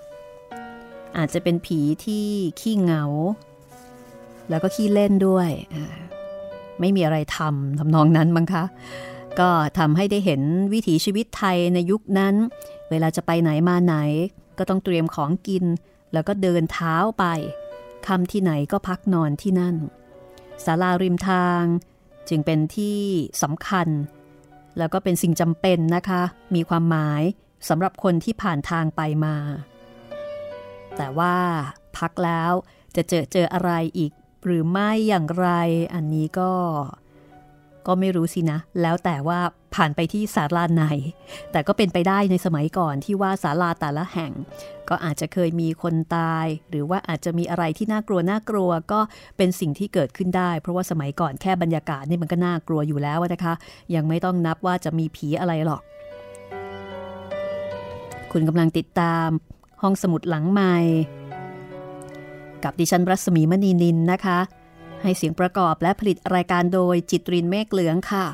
[1.17, 2.25] อาจจะเป็นผีที่
[2.59, 3.03] ขี้เหงา
[4.49, 5.49] แล้วก็ขี้เล่นด้วย
[6.79, 8.63] ไม่มีอะไรทำทำนองนั้นมั้งคะ
[9.39, 10.41] ก็ทำให้ได้เห็น
[10.73, 12.35] วิถีชีวิตไทยในยุคนั้น
[12.89, 13.95] เวลาจะไปไหนมาไหน
[14.57, 15.65] ก็ต้องเตรียมของกิน
[16.13, 17.25] แล้วก็เดินเท้าไป
[18.07, 19.75] คำที่ไหนก็พักนอนที่นั่น
[20.65, 21.63] ศาลาริมทาง
[22.29, 22.99] จึงเป็นที่
[23.43, 23.87] สำคัญ
[24.77, 26.21] แล้วก็เป็นสิ่งจำเป็นนะคะ
[26.55, 27.21] มีความหมาย
[27.69, 29.35] สำหรับคนที่ผ่านทางไปมา
[30.97, 31.37] แต่ว่า
[31.97, 32.51] พักแล้ว
[32.95, 34.11] จะเจอเจออะไรอีก
[34.45, 35.47] หรือไม่อย่างไร
[35.93, 36.51] อันนี้ก็
[37.87, 39.39] ก็ไม่รู้สินะ แล้วแต่ว่า
[39.75, 40.85] ผ่านไปที่ศาลาไหน
[41.51, 44.31] แต่ก็เป็นไปได้ในสมัยก่อนที่ว่าศาลาแต่ละแห่ง
[44.89, 48.99] ก็อาจจะเคยมีคนตาย หรือว่าอาจจะมีอะไรที่น่ากลัวน่ากลัวก็
[49.37, 53.53] เป็นสิ่งที่เกิดขึ้นได้ เพราะว่าสมัยก่อนแค่บรรยากาศนี่มันก็น่ากลัวอยู่แล้วนะคะ
[53.95, 55.81] ยังไม่ต้องนับว่าจะมีผีอะไรหรอก
[58.31, 59.27] คุณกำลังติดตาม
[59.81, 60.75] ห้องสมุดหลังใหม่
[62.63, 64.39] กับดิฉันรัศมีมณีนินนะคะ
[65.03, 68.25] ให้เสียงประกอบและผลิตรายการโดยจิตรินเมฆเหลืองค่ะ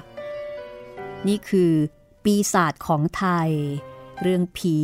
[1.28, 1.72] นี่คือ
[2.24, 3.50] ปีศาจของไทย
[4.22, 4.78] เรื่องผี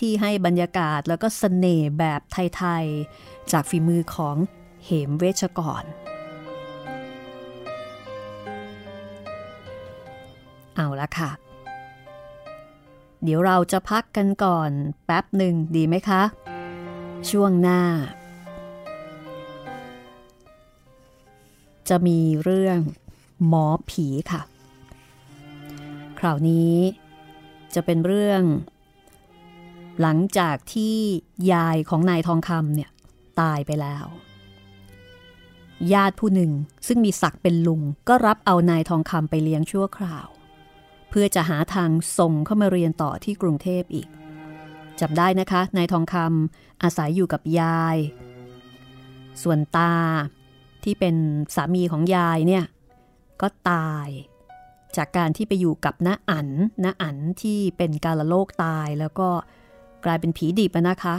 [0.00, 2.84] ที่ให้บรรยากาศแล้วก็สเสน่ห์แบบไทย
[3.18, 4.36] ๆ จากฝีมือของ
[4.84, 5.84] เหมเวชกร
[10.76, 11.30] เอาละค่ะ
[13.22, 14.70] เดี๋ยวเราจะพักกันก่อน
[15.04, 16.22] แป๊บหนึ่งดีไหมคะ
[17.30, 17.80] ช่วงหน้า
[21.88, 22.78] จะมีเรื่อง
[23.46, 24.42] หมอผีค่ะ
[26.18, 26.74] คราวนี้
[27.74, 28.42] จะเป็นเรื่อง
[30.00, 30.96] หลังจากที่
[31.52, 32.90] ยายของนายทองคำเนี่ย
[33.40, 34.06] ตายไปแล้ว
[35.92, 36.52] ญาติผู้หนึ่ง
[36.86, 40.28] ซึ่งมีศักดิ์เป็นลุงก็รับเอานายทองคำไปเลี้ยงชั่วคราว
[41.10, 44.08] เพื่อจะหาทางส่งเข้ามาเรียนต่อที่กรุงเทพอีก
[45.00, 47.96] จำได้นะคะนายทองคำอาศัยอยู่กับยาย
[49.42, 49.94] ส่วนตา
[50.84, 51.16] ที่เป็น
[51.54, 52.64] สามีของยายเนี่ย
[53.40, 54.08] ก็ตาย
[54.96, 56.48] จากการที่ไปอยู่กับน้าอัน
[56.84, 59.28] น้าอันที่เป็นกาลโลกตายแล้วก็
[60.04, 61.16] กลายเป็นผีดิบนะคะ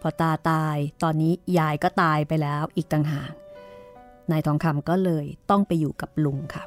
[0.00, 3.32] พอตาตายตอนนี้ยายก็ตายไปแล้วอีกต่างหาก
[4.30, 6.64] นายทองคำก็เลยต้องไปอยู่กับลุงค่ะ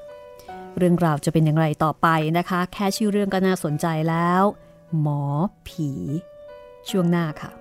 [0.77, 4.43] เรื่องราวจะเป็นอย่างไรต่อไปนะคะ แค่ชื่อเรื่องก็น่าสนใจแล้ว
[5.01, 5.23] หมอ
[5.67, 5.89] ผี
[6.89, 7.51] ช่วงหน้าค่ะ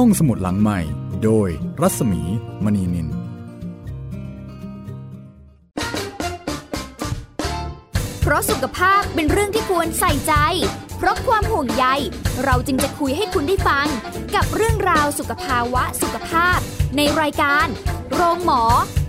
[0.00, 0.80] ห้องสมุดหลังใหม่
[1.24, 1.48] โดย
[1.80, 2.22] รัศมี
[2.64, 3.08] มณีนิน
[8.20, 10.34] เพราะสุขภาพเป็นเรื่องที่ควรใส่ใจ
[10.98, 11.86] เพราะความห่วงใย
[12.44, 13.86] เราจึงจะคุยให้คุณได้ฟัง
[14.34, 16.58] กับเรื่องราวสุขภาวะสุขภาพ
[16.96, 17.66] ในรายการ
[18.14, 18.62] โรงหมอ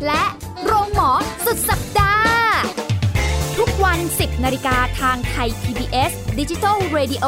[0.07, 0.23] และ
[0.65, 1.09] โรงหมอ
[1.45, 2.47] สุดสัปดาห์
[3.57, 7.25] ทุกวัน 10นาฬิกาทางไทย PBS ดิจิทัล Radio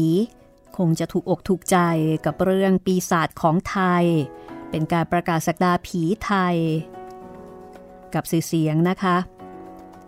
[0.77, 1.77] คงจะถูกอกถูกใจ
[2.25, 4.05] กับเรื่องปีศาจของไทย
[4.75, 6.55] เป็นการประกาศสักดาผีไทย
[8.13, 9.17] กับสื่อเสียงนะคะ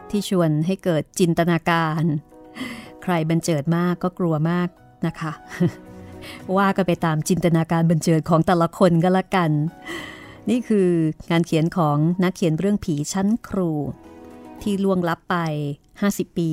[0.09, 2.03] ที่ชวนให้เกิดจินตนาการ
[3.03, 4.67] ใครบันเจิดมากก็กลัวมาก
[5.07, 5.31] นะคะ
[6.57, 9.51] ว่ากันไปตามจินตนาการบันเจิดของแต่ละคนก็แล้วกัน
[10.49, 10.89] นี่คือ
[11.31, 13.71] งานเขียนของนักเขียนเรื่องผีชั้นครู
[14.61, 15.35] ที่ล่วงลับไป
[15.91, 16.51] 50 ปี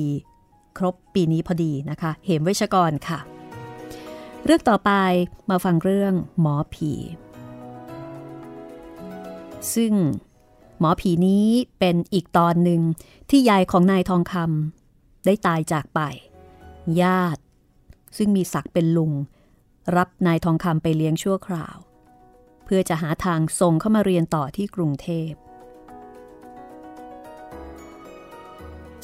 [0.77, 3.19] ครบปีนี้พอดีนะคะ เหมไวชกรค่ะ
[4.45, 4.91] เรื่องต่อไป
[5.49, 6.91] มาฟังเรื่องหมอผี
[9.75, 9.93] ซึ่ง
[10.79, 11.47] หมอผีนี้
[11.79, 12.81] เป็นอีกตอนหนึ่ง
[13.29, 15.99] ที่ยายของนายทองคำได้ตายจากไป
[17.01, 17.41] ญาติ
[18.17, 19.11] ซึ่งมีศักดิ์เป็นลุง
[19.95, 21.77] รับนายทองคำไปเลี้ยงชั่วคราว
[22.65, 25.31] เพื่อจะหาทางส่งเข้ามาเรียนต่อที่กรุงเทพ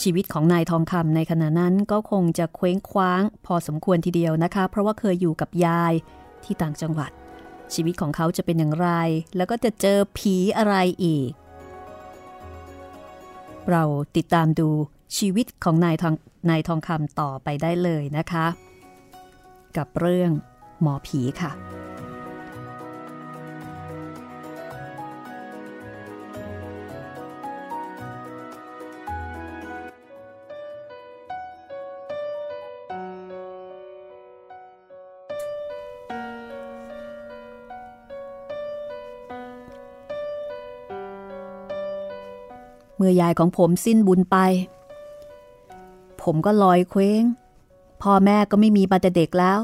[0.01, 5.93] ชีวิตของนายทองคำในขณะนั้นก็คงจะเคว้งคว้าง พอสมควรทีเดียวนะคะ เพราะว่าเคยอยู่กับยาย
[6.43, 7.11] ที่ต่างจังหวัด
[7.73, 8.89] ชีวิตของเขาจะเป็นอย่างไร
[9.35, 11.31] แล้วก็จะเจอผีอะไรอีก
[13.71, 13.83] เรา
[14.15, 14.69] ติดตามดู
[15.17, 16.15] ชีวิตของนายทอง
[16.49, 18.45] นายทองคำต่อไปได้เลยนะคะ
[19.77, 20.31] กับเรื่อง
[20.81, 21.51] หมอผีค่ะ
[43.01, 44.37] เมื่อยายของผมสิ้นบุญไป
[46.21, 47.23] ผมก็ลอยเคว้ง
[48.01, 49.59] พ่อแม่ก็ไม่มีมาแต่เด็กแล้ว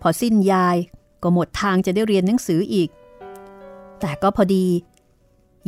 [0.00, 0.76] พอสิ้นยาย
[1.22, 2.88] ก็หมดทางจะได้เรียนหนังสืออีก
[4.00, 4.66] แต่ก็พอดี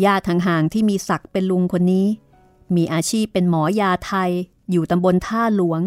[0.05, 2.07] ญาติห่างๆที่มีศักดิ์เป็นลุงคนนี้
[2.77, 4.31] มีอาชีพเป็นหมอยาไทย
[4.71, 5.81] อยู่ตำบลท่าหลวง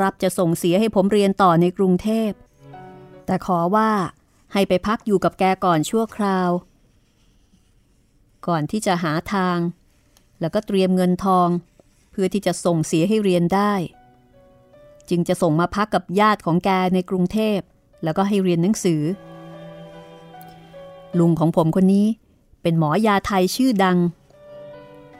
[0.00, 2.30] รับจะส่งเสียให้ผมเรียนต่อในกรุงเทพ
[3.26, 3.90] แต่ขอว่า
[4.52, 6.50] ให้ไปพักอยู่กับแกก่อนชั่วคราว
[8.46, 9.58] ก่อนที่จะหาทาง
[10.40, 11.48] แล้วก็เตรียมเงินทอง
[12.10, 13.72] เพื่อที่จะส่งเสียให้เรียนได้
[15.08, 17.58] จึงจะส่งมาพักกับญาติของแกในกรุงเทพ
[18.04, 19.02] แล้วก็ให้เรียนหนังสือ
[21.18, 22.06] ลุงของผมคนนี้
[22.62, 23.98] เป็นหมอยาไทยชื่อดัง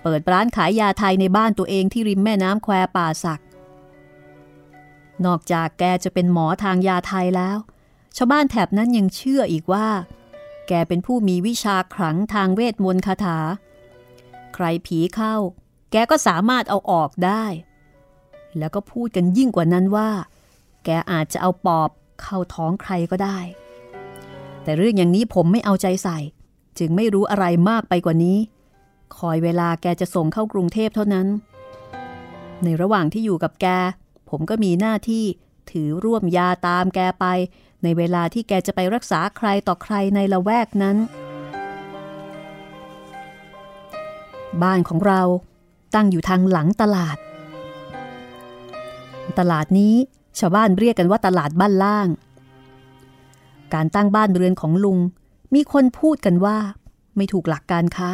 [0.03, 3.41] เปิดร้านขายยาไทยในบ้านตัวเองที่ริมแม่น้ำแควป่าสัก
[5.27, 7.59] นอกจากแกจะเป็นหมอทางยาไทยแล้ว
[8.17, 9.89] ชาวบ้านแถบนั้นยังเชื่ออีกว่า
[10.69, 13.39] แกเป็นผู้มีวิชาขลังทางเวทมนต์คาถา
[14.61, 15.37] ใครผีเข้า
[15.93, 17.45] แกก็สามารถเอาออกได้
[18.59, 20.11] แล้วก็พูดกันยิ่งกว่านั้นว่า
[20.85, 21.91] แกอาจจะเอาปอบ
[22.23, 23.39] เข้าท้องใครก็ได้
[24.63, 26.19] แต่เรื่องอย่างนี้ผมไม่เอาใจใส่
[26.79, 28.39] จึงไม่รู้อะไรมากไปกว่านี้
[29.19, 31.27] คอยเวลาแกจะส่งเข้ากรุงเทพเท่านั้น
[32.63, 33.67] ในระหว่างที่อยู่กับแก
[34.31, 35.25] ผมก็มีหน้าที่
[35.71, 37.27] ถือร่วมยาตามแกไป
[37.83, 40.97] ในเวลาที่แกจะไปรักษาใครต่อใครในละแวกนั้น
[44.63, 45.21] บ้านของเรา
[45.95, 47.17] ตั้งอยู่ทางหลังตลาด
[49.39, 49.95] ตลาดนี้
[50.39, 52.09] ชาวบ้านเรียกกันว่าตลาดบ้านล่าง
[53.75, 54.99] การตั้งบ้านเรือนของลุง
[55.55, 56.59] มีคนพูดกันว่า
[57.17, 58.11] ไม่ถูกหลักการค้า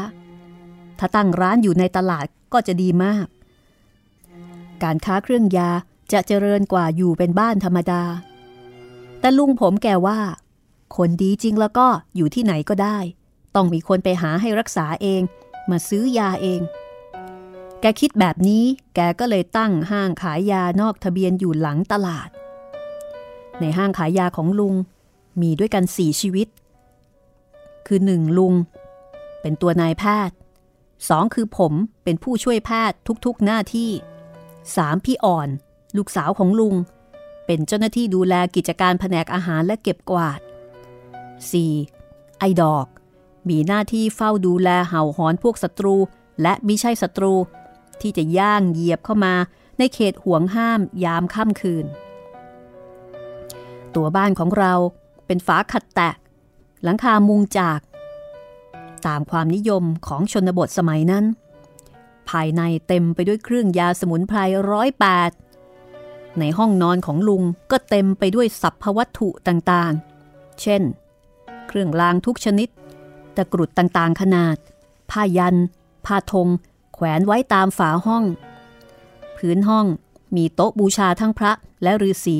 [0.99, 3.27] ถ้าตั้งร้านอยู่ในตลาดก็จะดีมาก
[4.83, 5.71] การค้าเครื่องยา
[6.13, 8.03] จะเจริญกว่าอยู่เป็นบ้านธรรมดา
[9.21, 10.19] แต่ลุงผมแกว่า
[10.97, 12.99] คนดีจริงแล้วก็อยู่ที่ไหนก็ได้
[13.55, 15.23] ต้องมีคนไปหาให้รักษาเอง
[15.71, 16.61] มาซื้อยาเอง
[17.81, 22.29] แกคิดแบบนี้แกก็เลยตั้งห้างขายยานอกทะเบียนอยู่หลังตลาด
[23.61, 24.75] ในห้างขายยาของลุง
[25.41, 26.49] มีด้วยกันสี่ชีวิต
[27.87, 28.55] คือหนึ่งลุง
[29.41, 30.37] เป็นตัวนายแพทย์
[31.09, 31.73] สองคือผม
[32.05, 33.91] เป็นผู้ช่วยแพทย์ทุกๆหน้าที่
[34.77, 35.49] สามพี่อ่อน
[35.97, 36.75] ลูกสาวของลุง
[37.47, 40.41] เป็นเจ้าหน้าที่ดูแลกิจการแผนกอาหารและเก็บกวาด
[41.61, 42.39] 4.
[42.39, 42.87] ไอดอก
[43.49, 45.97] มีหน้าที่เฝ้าดูแลเห่าหอนพวกศัตรู
[46.43, 47.35] และมิใช่ศัตรู
[48.01, 49.35] ที่จะย่างเหยียบเข้ามา
[49.79, 51.87] ในเขตห่วงห้ามยามค่ำคืน
[53.95, 54.73] ตัวบ้านของเรา
[55.27, 56.17] เป็นฝาขัดแตก
[56.83, 57.81] หลังคามุงจาก
[59.07, 61.25] ตามความนิยมของชนบทสมัยนั้น
[62.29, 64.39] ภายในเต็มไปด้วยเครื่องยาสมุนไพร
[64.71, 65.31] ร้อยแปด
[66.39, 70.83] ในห้องนอนของลุงก็เต็มไปด้วยสัพพวัตถุต่างๆ เช่น
[71.69, 72.69] เครื่องรางทุกชนิด
[73.37, 74.57] ตะกรุดต่างๆขนาด
[75.11, 75.57] ผ้ายัน
[76.07, 76.49] ผ้าธง
[76.95, 78.25] แขวนไว้ตามฝาห้อง
[79.37, 79.87] พื้นห้อง
[80.37, 82.39] มีโต๊ะบูชาทั้งพระและฤาษี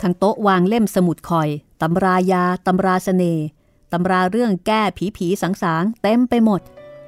[0.00, 1.48] ทั้งโต๊ะวางเล่มสมุดคอย
[1.82, 3.44] ตำรายา ตำราสเสน่ห์
[3.92, 6.60] ตำราเรื่องแก้ผีผีสังสางเต็มไปหมด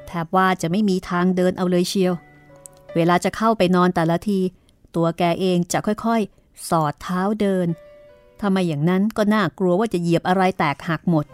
[0.07, 2.12] แทบว่าจะไม่มีทางเดินเอาเลยเชียว
[2.94, 4.40] เวลาจะเข้าไปนอนแต่ละที
[4.94, 7.66] ตัวแกเองจะค่อยๆ สอดเท้าเดิน
[8.40, 11.27] ทำไมอย่างนั้นก็น่ากลัวว่าจะเหยียบอะไรแตกหักหมด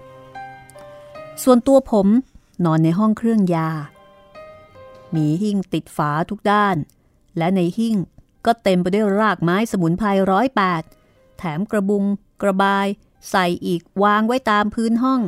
[1.43, 2.07] ส่วนตัวผม
[2.65, 3.71] นอนในห้องเครื่องยา
[5.15, 6.77] มีหิ้งติดฝาทุกด้าน
[7.39, 7.97] และในหิ้ง
[8.47, 10.83] ก็เต็มไปด้วยรากไม้สมุนไพรร้อยแปด
[11.39, 12.05] แถมกระบุง
[12.43, 12.87] กระบาย
[13.31, 15.21] ใส่อีกวางไว้ตามพื้นห้อง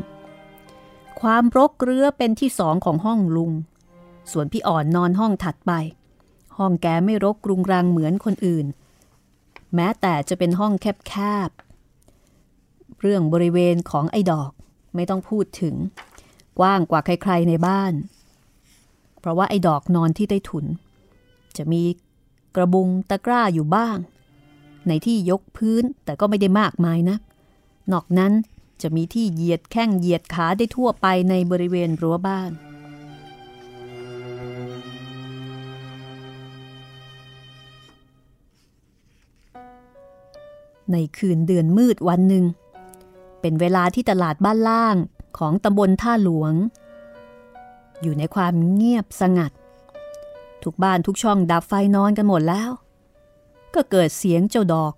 [1.20, 3.52] ความรกเรื้อเป็นที่สองของห้องลุง
[4.30, 5.72] ส่วนพี่อ่อนนอนห้องถัดไป
[6.58, 8.66] ห้องแกไม่รกกรุงรังเหมือนคนอื่น
[9.74, 11.14] แม้แต่จะเป็นห้องแค
[11.48, 14.52] บๆเรื่องบริเวณของไอ้ดอก
[14.94, 15.74] ไม่ต้องพูดถึง
[16.58, 17.92] กว้างกว่าใคร ๆในบ้าน
[19.20, 20.64] เพราะว่าไอ้ดอกนอนที่ใต้ถุน
[21.56, 21.82] จะมี
[22.56, 23.96] กระบุงตะกร้าอยู่บ้าง
[24.88, 27.20] ในที่ยกพื้นแต่ก็ไม่ได้มากมายนะัก
[27.92, 28.32] นอกนั้น
[28.82, 32.50] จะมีที่เหยียดแข้งเหยียดขาได้ทั่วไปในบริเวณรั้วบ้าน
[40.92, 42.44] ในคืนเดือนมืดวันหนึ่ง
[43.40, 44.96] เป็นเวลาที่ตลาดบ้านล่าง
[45.38, 46.52] ของตำบลท่าหลวง
[48.02, 49.52] อยู่ในความเงียบสงัด
[50.62, 52.70] ทุกบ้านทุกช่องดับไฟนอนกันหมดแล้ว
[53.74, 54.92] ก็เกิดเสียงเจ้าดอก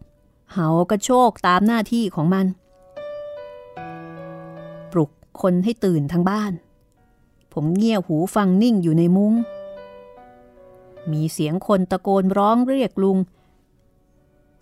[0.52, 2.46] เห่ากระโชกตามหน้าที่ของมัน
[4.92, 6.52] ปลุกคนให้ตื่นทั้งบ้าน
[7.52, 9.32] ผมเงี่ยหูฟังนิ่งอยู่ในมุง้ง
[11.12, 13.18] มีเสียงคนตะโกนร้องเรียกลุง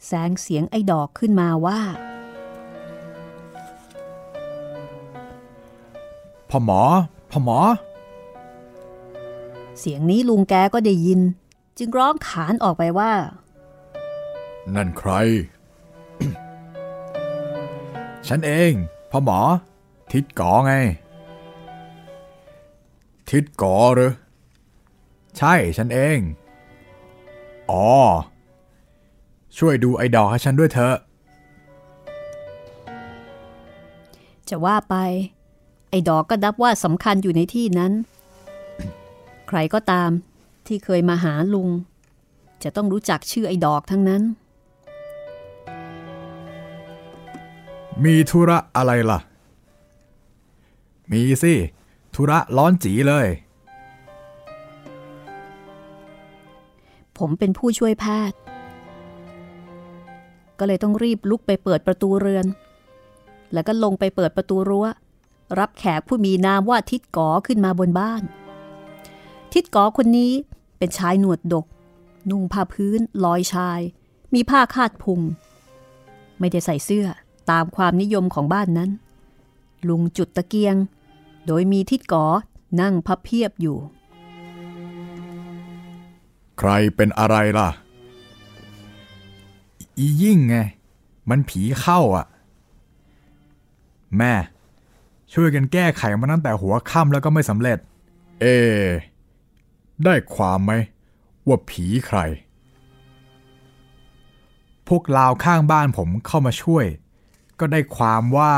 [0.07, 1.81] แสงเสียงไอ้ดอกขึ้นมาว่า
[6.51, 6.83] พ่อหมอ
[7.31, 7.59] พ่อหมอ
[9.79, 11.21] เสียงนี้ลุงแกก็ได้ยิน
[11.79, 13.13] จึงร้องขานออกไปว่า
[14.75, 15.11] นั่นใคร
[18.29, 18.73] ฉันเอง
[19.11, 19.39] พ่อหมอ
[20.13, 20.75] ทิดก่อไง
[23.31, 24.13] ทิดก่อหรือ
[25.37, 26.19] ใช่ฉันเอง
[27.71, 27.87] อ๋อ
[29.59, 30.97] ช่วยดูไอ้ดอกให้ฉันด้วยเถอะ
[34.49, 34.97] จะว่าไป
[35.91, 37.93] ไอ้ดอกก็นับว่าสำคัญอยู่ในที่นั้น
[39.49, 40.11] ใครก็ตาม
[40.67, 41.69] ที่เคยมาหาลุง
[42.63, 44.23] จะต้องรู้จักชื่อไอ้ดอกทั้งนั้น
[48.05, 49.21] มีธุระอะไรล่ะ
[51.13, 51.55] มีสิ
[52.15, 53.29] ธุระร้อนจีเลย
[57.19, 58.39] ผมเป็นผู้ช่วยแพทย์
[60.59, 62.47] ก็เลยต้องรีบลุกไปเปิดประตูเรือน
[63.53, 64.87] แล้วก็ลงไปเปิดประตูรั้ว
[65.59, 68.23] รับแขกผู้มีนามว่าทิดกอขึ้นมาบนบ้าน
[69.53, 70.33] ทิดกอคนนี้
[70.79, 71.67] เป็นชายหนวดดก
[72.31, 73.81] นุ่งผ้าพื้นลอยชาย
[74.35, 75.21] มีผ้าคาดพุง
[76.39, 77.07] ไม่ได้ใส่เสื้อ
[77.51, 78.91] ตามความนิยมของบ้านนั้น
[79.89, 80.77] ลุงจุดตะเกียง
[81.47, 82.27] โดยมีทิดกอ
[82.81, 83.79] นั่งพับเพียบอยู่
[86.59, 87.69] ใครเป็นอะไรล่ะ
[89.99, 90.57] อียิ่งไง
[91.31, 92.27] มันผีเข้าอะ
[94.19, 94.33] แม่
[95.35, 97.79] ช่วยกันแก้ไขมาตั้งแต่หัวค่ำแล้วก็ไม่สำเร็จ
[98.41, 98.47] เอ
[100.05, 100.73] ได้ความไหม
[101.47, 102.19] ว่าผีใคร
[104.89, 106.87] พวกลาวข้างบ้านผมเข้ามาช่วย
[107.61, 108.57] ก็ได้ความว่า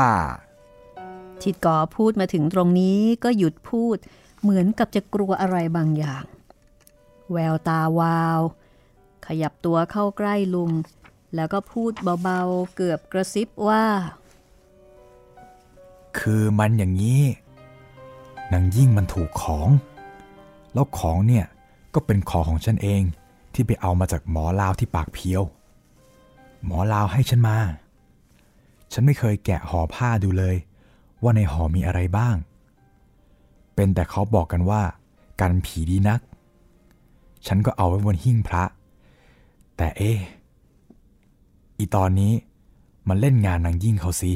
[1.41, 3.97] ทิดก่อพูดมาถึงตรงนี้ก็หยุดพูด
[4.41, 6.23] เหมือนกับจะกลัวอะไรบางอย่าง
[7.31, 8.39] แววตาวาว
[9.25, 10.71] ขยับตัวเข้าใกล้ลุง
[11.35, 11.91] แล้วก็พูด
[12.23, 13.85] เบาๆเกือบกระซิบว่า
[16.19, 17.21] คือมันอย่างนี้
[18.53, 19.69] นางยิ่งมันถูกของ
[20.73, 21.45] แล้วของเนี่ย
[21.93, 23.01] ก็เป็นของของฉันเอง
[23.53, 25.43] ที่ไปเอามาจากหมอลาวที่ปากเพียว
[26.65, 27.57] หมอลาวให้ฉันมา
[28.93, 30.55] ฉันไม่เคยแกะห่อผ้าดูเลย
[31.23, 32.35] ว่าในห่อมีอะไรบ้าง
[33.75, 34.81] เป็นแต่เขาบอกกันว่า
[35.41, 36.19] กันผีดีนัก
[37.47, 38.63] ฉันก็เอาไว้บนหิ้งพระ
[39.77, 40.11] แต่เอ๊
[41.77, 42.33] อีตอนนี้
[43.07, 44.33] มันเล่นงานนางยิ่งเขาสิ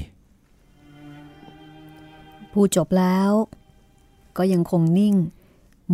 [2.59, 3.31] พูดจบแล้ว
[4.37, 5.15] ก็ยังคงนิ่ง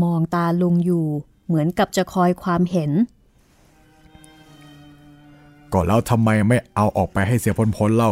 [0.04, 1.06] มองตาลุงอยู่
[1.46, 2.92] เหมือนกับจะคอยความเห็น
[5.74, 8.12] ก็แล้วทำไมไม่เอาออกไปให้เสียพ้นพ้นๆเล่า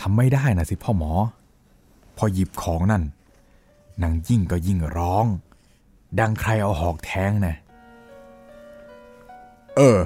[0.00, 1.12] ทำไม่ได้นะสิพ่อหมอ
[2.16, 3.02] พอหยิบของนั่น
[4.02, 5.26] นางยิ่งก็ยิ่งร้อง
[6.18, 7.54] ดังใครเอาหอกแทงนะ
[9.76, 9.98] เออ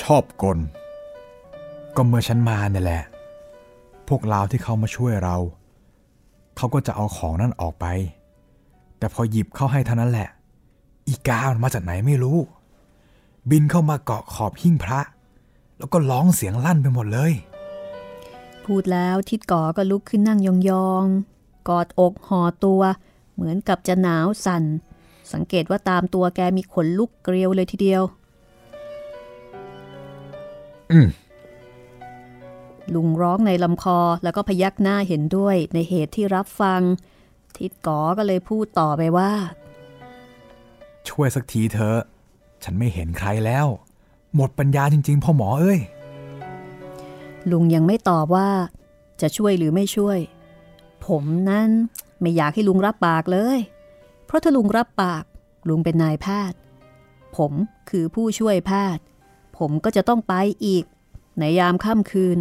[0.00, 0.58] ชอบกล
[1.96, 3.02] ก็เมื่อฉันมาเนี่ยแหละ
[4.10, 5.36] พวกลาวที่เขามาช่วยเรา
[6.56, 7.86] เขาก็จะเอาของนั่นออกไป
[8.98, 10.28] แต่พอหยิบเข้าให้เท่านั้นแหละ
[11.08, 12.38] อีกามันมาจากไหนไม่รู้
[13.50, 15.00] บินเข้ามาเกาะขอบหิ้งพระ
[15.78, 17.32] แล้วก็ร้องเสียงลั่นไปหมดเลย
[18.64, 22.82] พูดแล้วทิดก่อก็ลุกขึ้นนั่งยองๆกกอดอกห่อตัว
[23.34, 24.64] เหมือนกับจะหนาวสัน่น
[25.32, 28.02] สังเกตว่าตามตัวแกมีขนลุกเกลียวเลยทีเดียว
[30.90, 31.06] อืม
[32.94, 36.80] ลุงร้องในลำคอแล้วก็พยักหน้าเห็นด้วยในเหตุที่รับฟัง
[37.56, 39.32] ทิดก๋อก็เลยพูดต่อไปว่า
[41.08, 42.00] ช่วยสักทีเถอะ
[42.64, 43.66] ฉันไม่เห็นใครแล้ว
[44.34, 45.80] หมดปัญญาจริง ๆพ่อหมอเอ้ย
[47.50, 48.50] ลุงยังไม่ตอบว่า
[49.20, 50.18] จะช่วยหรือไม่ช่วย
[51.06, 51.70] ผมนั้น
[52.20, 53.58] ไม่อยากให้ลุงรับปากเลย
[54.26, 55.24] เพราะถ้าลุงรับปาก
[55.68, 56.58] ลุงเป็นนายแพทย์
[57.36, 57.52] ผม
[57.90, 59.02] คือผู้ช่วยแพทย์
[59.58, 60.34] ผมก็จะต้องไป
[60.64, 60.84] อีก
[61.38, 62.38] ในยามค่ำคืน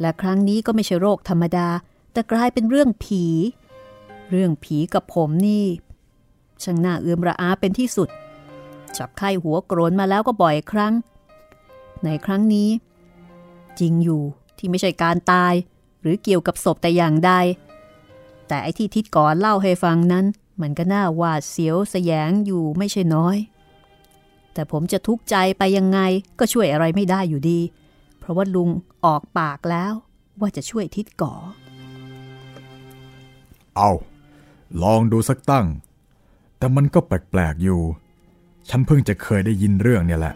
[0.00, 1.68] และครั้งนี้ก็ไม่ใช่โรคธรรมดา
[2.12, 3.24] แต่กลายเป็นเรื่องผี
[4.30, 5.66] เรื่องผีกับผมนี่
[6.62, 8.08] ช่างน่าเอื้อมระอาเป็นที่สุด
[8.96, 10.92] จับไข้หัวโกรนมาแล้วก็บ่อยครั้ง
[12.04, 12.70] ในครั้งนี้
[13.78, 14.22] จริงอยู่
[14.58, 15.54] ที่ไม่ใช่การตาย
[16.00, 17.32] หรือเกี่ยวกับศพแต่อย่างใด
[18.48, 20.24] แต่ไอ้ที่ทิดก่อนเล่าให้ฟังนั้น
[20.60, 23.36] มันก็น่าหวาดเสียวสยงอยู่ไม่ใช่น้อย
[24.52, 25.98] แต่ผมจะทุกข์ใจไปยังไง
[26.38, 27.60] ก็ช่วยอะไรไม่ได้อยู่ดี
[28.28, 28.70] ราะว่าลุง
[29.04, 29.92] ออกปากแล้ว
[30.40, 31.34] ว่าจะช่วยทิดก่อ
[33.76, 33.90] เอา
[34.82, 35.66] ลองดูสักตั้ง
[36.58, 37.80] แต่มันก็แปลกๆอยู่
[38.68, 40.34] ฉันเพิ่งจะเคยได้ยินเรื่องเนี่ยแหละ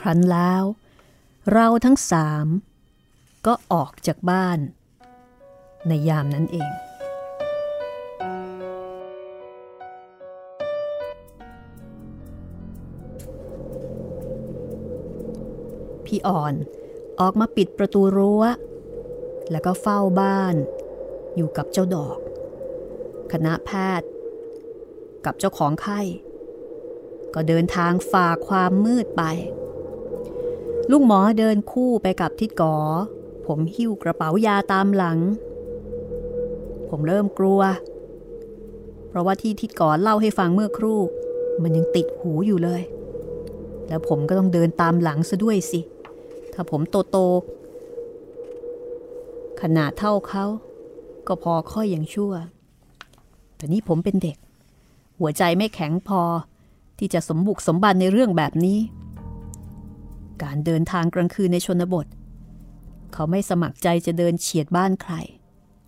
[0.00, 0.62] ครั้นแล้ว
[1.52, 2.46] เราทั้งสาม
[3.46, 4.58] ก็ออกจากบ้าน
[5.88, 6.70] ในยามนั้นเอง
[16.06, 16.54] พี่อ่อน
[17.20, 18.42] ออกมาปิดประตูรั้ว
[19.50, 20.54] แล้วก็เฝ้าบ้าน
[21.36, 22.18] อยู่กับเจ้าดอก
[23.32, 24.08] คณะแพทย์
[25.24, 26.00] กับเจ้าของไข้
[27.34, 29.22] ก็เดินทางฝ่าความมืดไป
[30.90, 32.76] ลุงหมอเดินคู่ไปกับทิดกอ
[33.46, 35.18] ผมหิ้วกระเป๋ายาตามหลัง
[36.88, 37.60] ผมเริ่มกลัว
[39.08, 41.00] เพราะว่าที่ทิดกอเล่าให้ฟังเมื่อครู่
[41.62, 42.82] มันยังติดหูอยู่เลย
[43.88, 45.80] แล้วผมก็ต้องเดินตามหลังซะด้วยสิ
[46.58, 47.18] ถ้าผมโตโต
[49.60, 50.44] ขนาดเท่าเขา
[51.26, 52.32] ก็พอค่อยอย่างชั่ว
[53.56, 54.36] แต่นี่ผมเป็นเด็ก
[55.18, 56.20] หัวใจไม่แข็งพอ
[56.98, 58.78] ที่จะสมบุกสมบันในเรื่องแบบนี้
[60.42, 62.06] การเดินทางกลางคืนในชนบท
[63.12, 65.14] เขาไม่สมัครใจจะเดินเฉียดบ้านใคร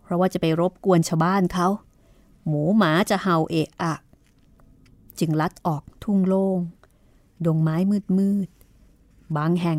[0.03, 1.69] เพราะว่าจะไปรบกวนชาวบ้านเขา
[2.47, 3.95] หมูหมาจะเห่าเอะอะ
[5.19, 6.59] จึงลัดออกทุ่งโล่ง
[7.47, 8.49] ดงไม้มืดมืด
[9.37, 9.79] บางแห่ง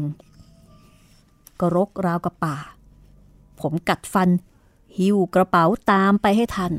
[1.59, 2.57] ก็รกราวกับป่า
[3.59, 4.29] ผมกัดฟัน
[4.97, 6.73] หิ้วกระเป๋าตามไปให้ทัน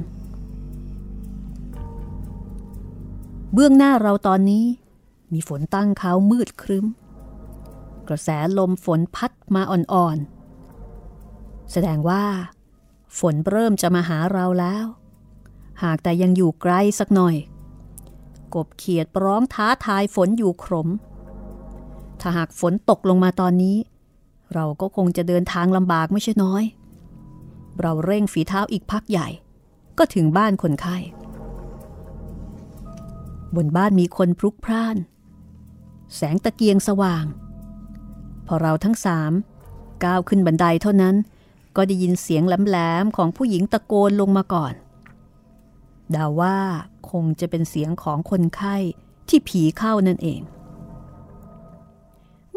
[3.52, 4.64] เบื้องหน้าเราตอนนี้
[5.32, 6.86] มีฝนตั้งเขามืดครึ้ม
[8.08, 8.28] กระแส
[8.58, 12.24] ลมฝนพัดมาอ่อนๆ แสดงว่า
[13.18, 14.86] ฝนเริ่มจะมาหาเราแล้ว
[15.82, 17.36] หากแต่ยังอยู่ไกลสักหน่อย
[18.54, 20.88] กบเขียดร้องท้าทายฝนอยู่ขรม
[22.20, 23.76] ถ้าหากฝนตกลงมาตอนนี้
[24.55, 26.64] เราก็คงจะเดินทางลำบากไม่ใช่น้อย
[27.80, 29.28] เราเร่งฝีเท้าอีกพักใหญ่
[29.98, 30.96] ก็ถึงบ้านคนไข้
[33.57, 34.96] บนบ้านมีคนพลุกพล่าน
[36.14, 37.24] แสงตะเกียงสว่าง
[38.46, 39.32] พอเราทั้งสาม
[40.05, 41.16] ก้าวขึ้นบันไดเท่านั้น
[41.76, 44.74] ก็ได้ยินเสียงแหลมๆของผู้หญิงตะโกนลงมาก่อน
[46.14, 46.59] ดาว่า
[47.11, 48.76] คงจะเป็นเสียงของคนไข้
[49.28, 50.40] ที่ผีเข้านั่นเอง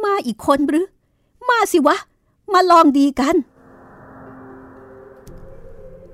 [0.03, 0.87] มาอีกคนหรือ
[1.49, 1.97] มาสิวะ
[2.53, 3.35] มาลองดีกัน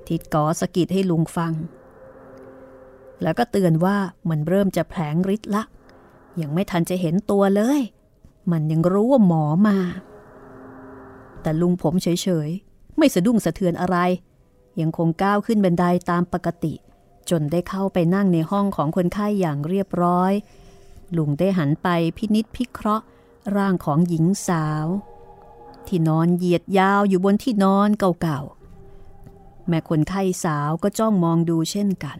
[0.06, 1.52] ทิดกอสกิดให้ลุงฟัง
[3.22, 3.96] แล้วก็เตือนว่า
[4.30, 5.62] มันเริ่มจะแผลงฤทธิ์ละ
[6.40, 7.80] ยังไม่ทันจะเห็นตัวเลย
[8.52, 9.78] มันยังรู้ว่าหมอมา
[11.42, 13.96] แต่ลุงผมเฉยๆ ไม่สะดุ้งสะเทือนอะไร
[14.80, 16.74] ยังคงก้าวขึ้นบันไดาตามปกติ
[17.30, 20.32] จนได้เข้าไปนั่งในห้องของคนไข้อย่างเรียบร้อย
[21.16, 23.04] ลุงได้หันไปพินิษพิเคราะห์
[23.56, 24.86] ร่างของหญิงสาว
[25.90, 32.18] ที่นอนเหยียดยาวอยู่บนที่นอนเก่าๆ แม่คนไข้สาวก็จ้องมองดูเช่นกัน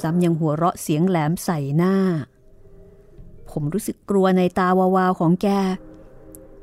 [0.00, 1.94] ซ้ำยังหัวเราะเสียงแหลมใส่หน้า
[3.50, 5.48] ผมรู้สึกกลัวในตาวาวๆของแก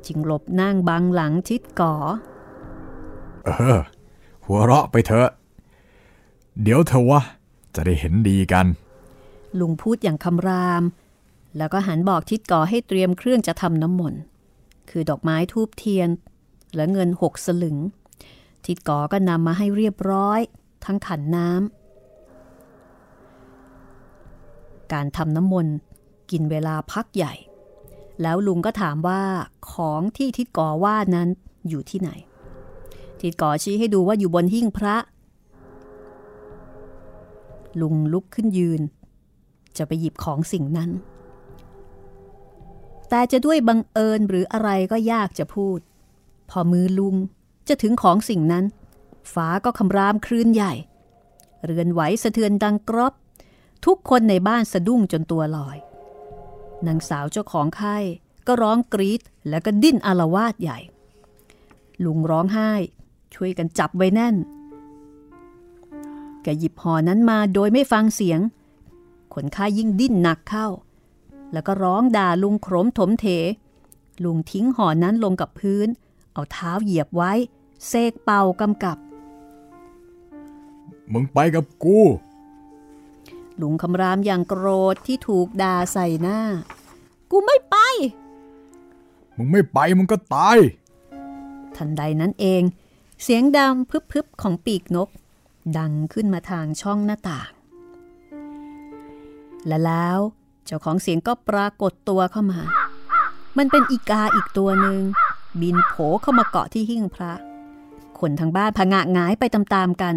[0.06, 1.94] จึงหลบนั่งบังหลังทิดก่อ
[3.44, 3.80] เออ
[4.46, 5.28] หัวเราะไปเถอะ
[6.62, 7.20] เดี๋ยวเธอวะ
[7.74, 8.66] จะได้เห็นดีกัน
[9.58, 10.82] ลุงพูดอย่างคำราม
[11.56, 14.20] แล้วก็หันบอกทิดก่อให้เตรียมเครื่องจะทำน้ำมนต์
[14.90, 16.08] คือดอกไม้ทูบเทียน
[16.74, 17.76] และเงินหกสลึง
[18.64, 20.40] ทิดกอก็นำมาให้เรียบร้อย
[20.84, 21.72] ทั้งขันน้ำ
[24.92, 25.74] การทำน้ำมนต์
[26.30, 27.34] กินเวลาพักใหญ่
[28.22, 29.22] แล้วลุงก็ถามว่า
[29.72, 31.28] ของที่ทิดกอว่านั้น
[31.68, 32.10] อยู่ที่ไหน
[33.20, 34.96] ทิดก่อชี้ให้ดูว่าอยู่บนหิ้งพระ
[37.80, 38.80] ลุงลุกขึ้นยืน
[39.76, 40.90] จะไปหยิบของสิ่งนั้น
[43.14, 45.78] แต่จะด้วยบังเอิญหรืออะไรก็ยากจะพูด
[46.50, 47.16] พอมือลุง
[47.68, 48.64] จะถึงของสิ่งนั้น
[49.32, 50.72] ฟ้าก็คำรามคลื่นใหญ่
[51.64, 53.14] เรือนไหวสะเทือนดังกรอบ
[53.86, 55.78] ทุกคนในบ้านสะดุ้งจนตัวลอย
[56.86, 57.98] นางสาวเจ้าของไข้
[58.46, 60.78] ก็ร้องกรีดแล้วก็ดิ้นอารวาสใหญ่
[62.04, 62.72] ลุงร้องไห้
[63.34, 64.36] ช่วยกันจับไว้แน่น
[66.42, 68.40] แกหยิบห่อนั้นมาโดยไม่ฟังเสียง
[69.34, 70.68] คนไข้ยิ่งดิ้นหนักเข้า
[71.52, 73.26] แล้วก็ร้องด่าลุงโขมถมเถ
[74.24, 75.88] ลุงทิ้งห่อนั้นลงกับพื้น
[76.32, 77.32] เอาเท้าเหยียบไว้
[77.86, 78.96] เซกเป่ากำกับ
[81.12, 82.00] มึงไปกับกู
[83.60, 86.38] ลุงคำรามอย่างโกรธที่ถูกด่าใส่หน้า
[87.30, 87.76] กูไม่ไป
[89.36, 90.58] มึงไม่ไปมึงก็ตาย
[91.76, 92.62] ทันใดนั้นเอง
[93.22, 93.74] เสียงดัง
[94.12, 95.08] พึบๆของปีกนก
[95.78, 97.50] ดังขึ้นมาทางช่องหน้าต่าง
[99.66, 102.60] และแล้วเจ้าของเสียงก็ปรากฏตัวเข้ามา
[103.58, 105.00] มันเป็นอีกาอีกตัวหนึ่ง
[105.60, 107.32] บินโผเข้ามาเกาะที่หิ้งพระ
[108.20, 110.14] คนทางบ้านผงะหงายไปตามๆกัน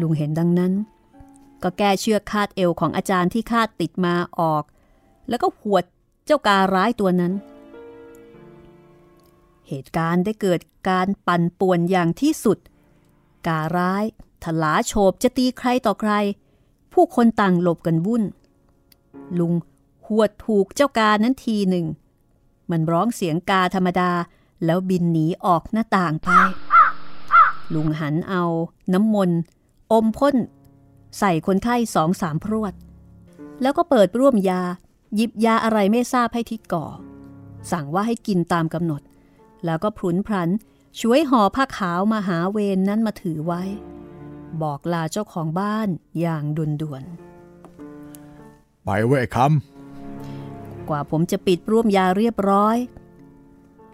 [0.00, 0.72] ลุงเห็นดังนั้น
[1.62, 4.64] ก็แก้เชือกคาดเอวของอาจารย์ที่คาดติดมาออก
[5.28, 5.84] แล้วก็หวด
[6.26, 7.32] เจ้าการ้ายตัวนั้น
[9.68, 10.60] เหตุการณ์ได้เกิด
[10.90, 12.58] การปั่นป่วนอย่างที่สุด
[13.48, 14.04] การ้าย
[14.44, 16.12] ถลาโฉบจะตีใครต่อใคร
[16.94, 18.22] ผู้คนต่างหลบกันวุ่น
[19.38, 19.52] ลุง
[20.06, 21.86] หวดถูกเจ้ากานั้นทีหนึ่ง
[22.70, 24.10] มันร้องเสียงกาธรรมดา
[24.64, 26.28] แล้วบินหนีออกหน้าต่างไป
[27.74, 28.44] ลุงหันเอา
[28.92, 29.38] น้ำมนต์
[29.92, 30.36] อมพ่น
[31.18, 32.74] ใส่คนไข้สองสามพรวด
[33.62, 34.62] แล้วก็เปิดร่วมยา
[35.14, 36.86] หยิบยาอะไรไม่ทราบให้ทิดก่อ
[37.70, 39.02] สั่งว่าให้กินตามกำหนด
[39.64, 40.48] แล้วก็พลุนพลัน
[41.00, 43.62] ช่วยห่อผ้าขาวมาหาเวนนั้นมาถือไว้
[44.62, 45.88] บอกลาเจ้าของบ้าน
[46.20, 47.02] อย่างด่วน
[48.84, 52.76] ไปเว้ยไอ้คๆกว่าผมจะปิดร่วมยาเรียบร้อย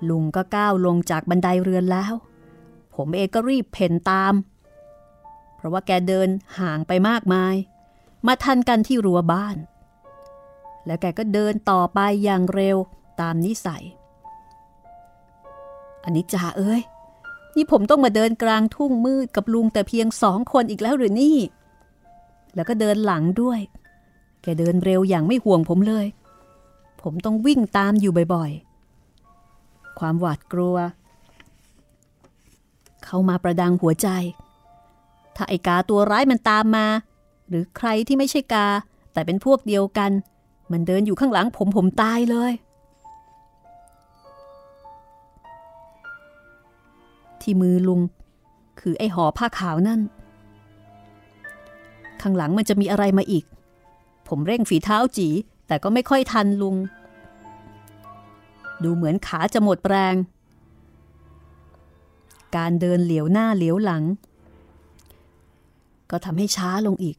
[0.08, 2.14] ลุงก็ก้าวลงจากบันไดเรือนแล้ว
[2.94, 4.34] ผมเองก็รีบเพ่นตาม
[5.56, 7.54] เพราะว่าแกเดินห่างไปมากมาย
[8.26, 9.56] มาทันกันที่รั้วบ้าน
[10.86, 12.76] แล้วแกก็เดินต่อไปอย่างเร็ว
[13.20, 13.84] ตามนิสัย
[16.04, 16.80] อันนี้จ่าเอ้ย
[17.56, 21.36] นี่ผมต้องมาเดินกลางทุ่งมืดกับลุงแต่เพียงสองคนอีกแล้วหรือนี่
[22.54, 23.60] แล้วก็เดินหลังด้วย
[24.42, 26.06] แกเดินเร็วอย่างไม่ห่วงผมเลย
[27.02, 30.76] ผมต้องวิ่งตามอยู่บ่อยๆ ความหวาดกลัว
[33.04, 34.08] เข้ามาประดังหัวใจ
[35.36, 36.86] ถ้าไอกาตัวร้ายมันตามมา
[37.48, 38.68] หรือใครที่ไม่ใช่กา
[39.12, 40.10] แต่เป็นพวกเดียวกัน
[40.72, 42.52] มันเดินอยู่ข้างหลังผมผมตายเลย
[47.42, 48.00] ที่มือลุง
[48.80, 50.00] คือไอห่อผ้าขาวนั่น
[52.22, 53.44] ข้างหลังมันจะมีอะไรมาอีก
[54.28, 55.28] ผมเร่งฝีเท้าจี
[55.66, 56.76] แต่ก็ไม่ค่อยทันลุง
[58.82, 60.14] ดูเหมือนขาจะหมดแรง
[62.56, 64.02] การเดินเหลียวหน้าเหลียวหลัง
[66.10, 67.16] ก็ทำให้ช้าลงอีก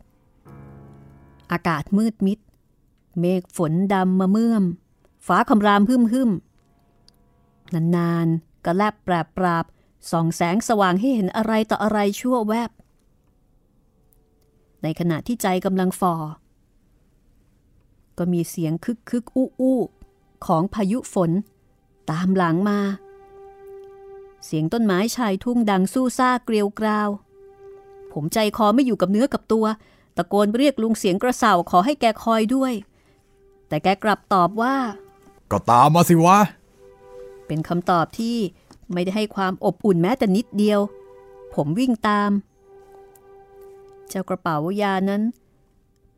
[1.52, 2.40] อากาศมืดมิด
[3.20, 4.64] เมฆฝนดำมาเมื่อม
[5.28, 6.30] ฟ้าคำรามหึ่มหึม
[7.74, 9.66] นานๆก็แลบแปรปราบ
[10.10, 12.72] ส่องแสงสว่างให้เห็นอะไรต่ออะไรชั่วแวบ
[14.84, 16.14] ในขณะที่ใจกำลังฟอ
[18.18, 19.80] ก็มีเสียงคึกคึกอู้อู้
[20.46, 21.32] ของพายุฝน
[22.12, 22.80] ตามหลังมา
[24.46, 27.10] เสียงต้นไม้ชายทุ่งดังสู้ซ่าเกลียวกราว
[28.14, 29.66] ผมใจคอไม่อยู่กับเนื้อกับตัว
[30.18, 32.74] ตะโกนเรียกลุงเสียงกระเสาขอให้แกคอยด้วย
[33.68, 36.40] แต่แกกลับตอบว่าำก็ตามมาสิวะ
[37.48, 38.38] เป็นคำตอบที่
[38.94, 40.80] ไม่ได้ให้ความอบอุ่นแม้แต่นิดเดียว
[41.56, 42.32] ผมวิ่งตาม
[44.10, 45.22] เจ้ากระเป๋ายานั้น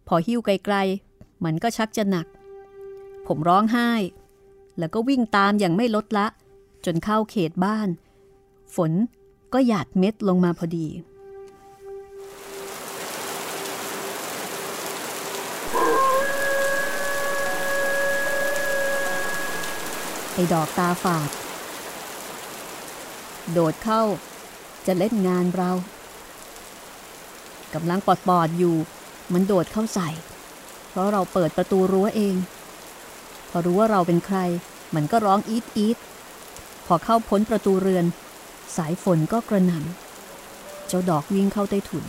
[0.08, 2.28] พอหิ้วไกลๆ มันก็ชักจะหนัก
[3.28, 3.90] ผมร้องไห้
[4.80, 6.28] แล้วก็วิ่งตามอย่างไม่ลดละ
[6.86, 7.90] จนเข้าเขตบ้าน
[8.76, 8.92] ฝน
[9.54, 10.88] ก็หยาดเม็ดลงมาพอดี
[20.34, 21.43] ไอ้ดอกตาฝาด
[23.52, 24.04] โดดเข้า
[24.86, 25.72] จะเล่นงานเรา
[27.74, 28.76] กำลังปอดปอดอยู่
[29.34, 30.10] มันโดดเข้าใส่
[30.90, 32.36] เพราะเราเปิดประตูรั้วเอง
[33.50, 34.38] พอรู้ว่าเราเป็นใคร
[34.96, 35.98] มันก็ร้องอีดอีด
[36.86, 38.06] พอเข้าพ้นประตูเรือน
[38.78, 42.06] สายฝนก็กระหน่ำเจ้าดอกวิ่งเข้าใต้ถุน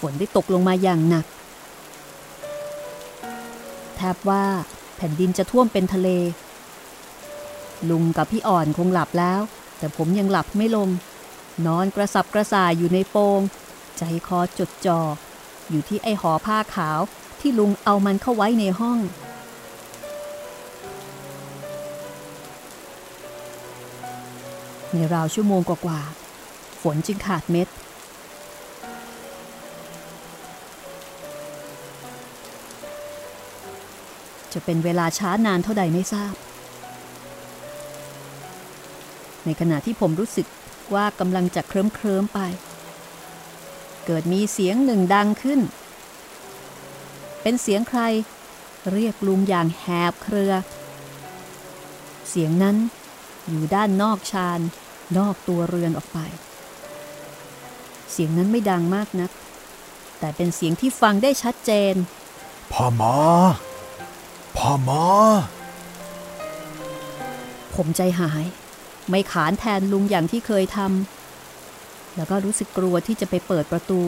[0.00, 1.26] ฝนได้ตกลงมาอย่างหนัก
[3.96, 4.44] แทบว่า
[4.96, 6.08] แผ่นดินจะท่วมเป็นทะเล
[7.90, 9.40] ลุงกับพี่อ่อนคงหลับแล้ว
[9.78, 10.88] แต่ผมยังหลับไม่ลง
[11.66, 13.40] นอนกระสับกระส่ายอยู่ในโปง
[13.98, 15.00] ใจคอจดจ่อ
[15.70, 17.00] อยู่ที่ไอหอผ้าขาว
[17.40, 18.98] ที่ลุงเอามันเข้าไว้ในห้อง
[24.92, 27.68] ในราวชั่วโมงกว่าๆฝนจึงขาดเม็ด
[34.52, 36.34] จะเป็นเวลาช้านานเท่าใดไม่ทราบ
[39.44, 40.46] ในขณะที่ผมรู้สึก
[40.94, 42.40] ว่ากำลังจะเคลิ้มเคลิ้มไป
[44.06, 45.60] เกิดมีเสียงหนึ่งดังขึ้น
[47.42, 48.00] เป็นเสียงใคร
[48.92, 50.52] เรียกลุงอย่างแหบเครือ
[52.28, 52.76] เสียงนั้น
[53.48, 54.60] อยู่ด้านนอกชาน
[55.18, 56.18] นอกตัวเรือนออกไป
[58.12, 59.30] เสียงนั้นไม่ดังมากนัก
[60.18, 61.94] แต่เป็นเสียงที่ฟังได้ชัดเจน
[62.72, 63.14] พ่อหมอ
[64.56, 65.04] พ่อหมอ
[67.74, 68.44] ผมใจหาย
[69.08, 74.00] ไม่ขานแทนลุงอย่างที่เคยทำแล้วก็รู้สึกกลัวที่จะไปเปิดประตู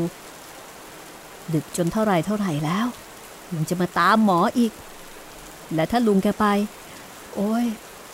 [1.55, 2.87] ดึกจนเท่าไหร่เท่าไหร่แล้ว
[3.55, 4.73] ยังจะมาตามหมออีก
[5.75, 6.47] และถ้าลุงแกไป
[7.35, 7.65] โอ้ย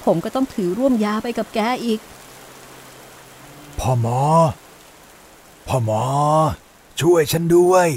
[0.04, 2.00] ผมก็ต้องถือร่วมยาไปกับแกอีก
[3.78, 4.20] พ่อหมอ
[5.68, 6.02] พ่อหมอ
[7.00, 7.88] ช่วยฉันด้วย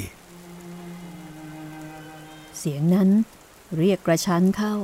[2.58, 3.10] เสียงนั้น
[3.78, 4.76] เรียกกระชั้นเข้า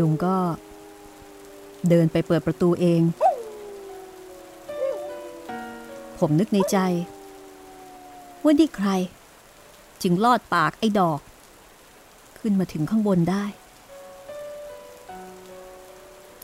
[0.00, 0.36] ลุงก็
[1.88, 3.02] เดินไปเปิดประตูเอง
[6.18, 6.78] ผมนึกในใจ
[8.42, 8.88] ว่านี่ใคร
[10.02, 11.20] จึงลอดปากไอ้ดอก
[12.38, 13.44] ขึ้นมาถึงข้างบนได้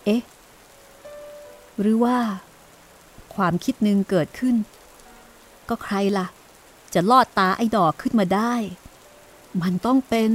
[0.04, 0.22] เอ๊ะ
[1.80, 2.16] หรือว่า
[3.34, 4.56] ความคิดหนึ่งเกิดขึ้น
[5.68, 6.26] ก็ใครล่ะ
[6.94, 8.54] จะลอดตาไอ้ดอกขึ้นมาได้
[9.62, 10.30] มันต้องเป็น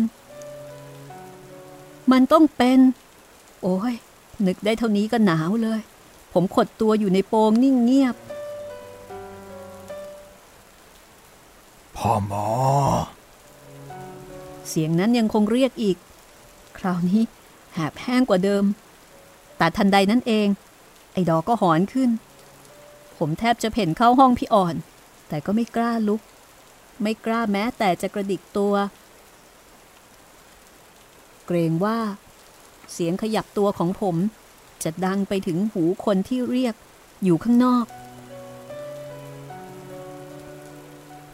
[2.11, 2.79] มันต้องเป็น
[3.61, 3.93] โอ้ย
[4.47, 5.79] นึกได้เท่านี้ก็หนาวเลย
[6.33, 8.15] ผมขดตัวอยู่ในโปงนิ่งเงียบ
[11.95, 12.47] พ่อหมอ
[14.69, 15.97] เสียงนั้นยังคงเรียกอีก
[16.77, 17.21] คราวนี้
[17.73, 18.63] แหบแห้งกว่าเดิม
[19.57, 20.47] แต่ทันใดนั้นเอง
[21.13, 22.09] ไอ้ดอกก็หอนขึ้น
[23.17, 24.75] ผมแทบจะเพ่นเข้าห้องพี่อ่อน
[25.29, 26.21] แต่ก็ไม่กล้าลุก
[27.01, 28.73] ไม่กล้าแม้แต่จะกระดิกตัว
[31.47, 31.99] เกรงว่า
[32.93, 34.15] เสียงขยับตัวของผม
[34.83, 36.75] จะดังไปถึงหูคนที่เรียก
[37.23, 37.85] อยู่ข้างนอก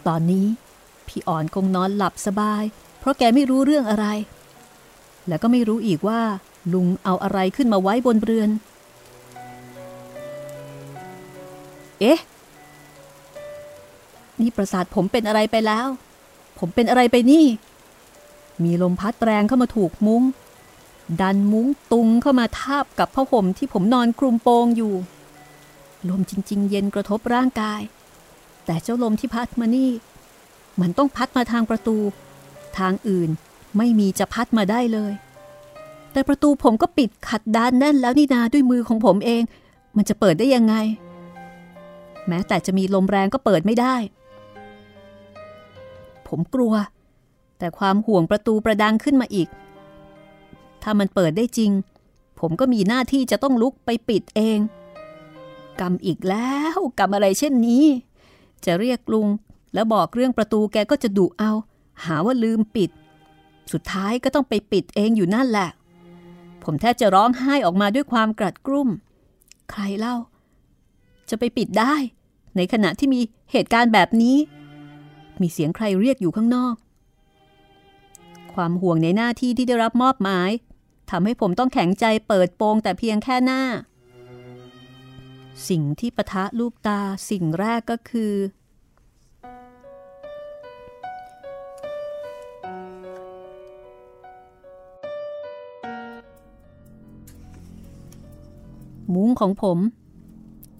[0.07, 0.45] ตอนนี้
[1.07, 2.63] พี่อ่อนคงนอนหลับสบาย
[2.99, 4.05] เพราะแกไม่รู้เรื่องอะไร
[5.27, 6.21] แล้วก็ไม่รู้อีกว่า
[6.73, 8.49] ลุงเอาอะไรขึ้นมาไว้บนเรือน
[11.99, 12.19] เอ๊ะ
[14.39, 15.87] นี่ประสาทผมเป็นอะไรไปแล้ว
[16.59, 17.45] ผมเป็นอะไรไปนี่
[18.65, 20.23] มีลมพัดแรงเข้ามาถูกมุง้ง
[21.21, 24.93] ดันมุ้งตุงเข้ามาทาบกับผ้าห่มที่ผมนอนคลุมโปงอยู่
[26.09, 27.81] ลมจริง ๆ เย็นกระทบร่างกาย
[28.65, 29.89] แต่เจ้าลมที่พัดมานี่
[30.81, 31.97] มันต้องพัดมาทางประตู
[32.77, 33.29] ทางอื่น
[33.77, 35.13] ไม่มีจะพัดมาได้เลย
[36.11, 39.43] แต่ประตูผมก็ปิดขัดด้านแน่นแล้วนี่นาด้วยมือของผมเอง
[39.97, 40.75] มันจะเปิดได้ยังไง
[42.27, 43.95] แม้แต่จะมีลมแรงก็เปิดไม่ได้
[46.27, 46.73] ผมกลัว
[47.57, 49.47] แต่ความห่วงประตูประดังขึ้นมาอีก
[50.83, 51.71] ถ้ามันเปิดได้จริง
[52.39, 54.59] ผมก็มีหน้าที่จะต้องลุกไปปิดเอง
[55.79, 57.85] กรรมอีกแล้วกรรมอะไรเช่นนี้
[58.65, 59.27] จะเรียกลุง
[59.73, 61.51] แล้วบอกเรื่องประตูแกก็จะดุเอา
[62.05, 62.89] หาว่าลืมปิด
[63.71, 65.69] สุดท้ายก็ต้องไปปิดเองอยู่นั่นแหละ
[66.63, 68.89] ผมแทบจะร้องไห้ออกมาด้วยความกรัดกรุ่ม
[69.71, 70.15] ใครเล่า
[71.29, 71.95] จะไปปิดได้
[72.55, 73.19] ในขณะที่มี
[73.51, 74.37] เหตุการณ์แบบนี้
[75.41, 76.75] มีเสียงใครเรียกอยู่ข้างนอก
[78.55, 80.49] ความห่วงในหน้าที่ที่ได้รับมอบหมาย
[81.09, 83.61] ทำให้ผมต้องแข็งใจเปิดโปงแต่เพียงแค่หน้า
[85.69, 86.99] สิ่งที่ประทะลูกตา
[87.29, 88.33] สิ่งแรกก็คือ
[99.13, 99.77] มุ้งของผม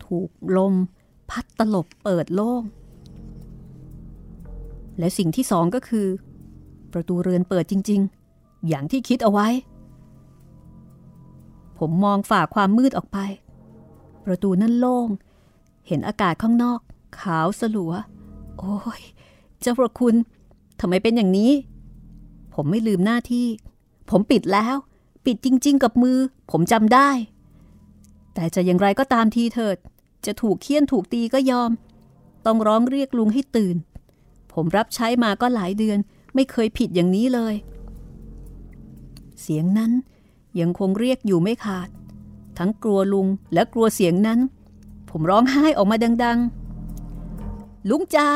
[0.06, 0.74] ถูกลม
[1.30, 2.64] พัดตลบเปิดโล่ง
[5.00, 6.08] และสิ่งที่สองก็คือ
[6.94, 8.02] ประตูเรือนเปิดจริง
[8.34, 9.48] ๆ อย่างที่คิดเอาไว้
[11.78, 13.18] ผมมองฝ่าความมืดออกไป
[14.26, 15.08] ประตูนั่นโล่ง
[15.88, 16.80] เห็นอากาศข้างนอก
[17.20, 17.94] ขาวสลัว
[18.58, 19.02] โอ้ย
[19.60, 20.16] เจ้าพระคุณ
[20.80, 21.52] ทำไมเป็นอย่างนี้
[22.54, 23.48] ผมไม่ลืมหน้าที่
[24.10, 24.76] ผมปิดแล้ว
[25.26, 26.18] ปิดจริง ๆ กับมือ
[26.52, 27.10] ผมจำได้
[28.34, 29.78] แต่จะอย่างไรก็ตามทีเถิด
[30.26, 31.72] จะถูกเคี่ยนถูกตีก็ยอม
[32.46, 33.76] ต้องร้องเรียกลุงให้ตื่น
[34.54, 35.98] ผมรับใช้มาก็หลายเดือน
[36.36, 37.56] ไม่เคยผิดอย่างนี้เลย
[39.42, 39.92] เสียงนั้น
[40.60, 41.90] ยังคงเรียกอยู่ไม่ขาด
[42.58, 44.40] ทั้งกลัวลุงและกลัวเสียงนั้น
[45.10, 46.40] ผมร้องไห้ออกมาดัง
[47.14, 48.30] ๆ ลุงจ๋า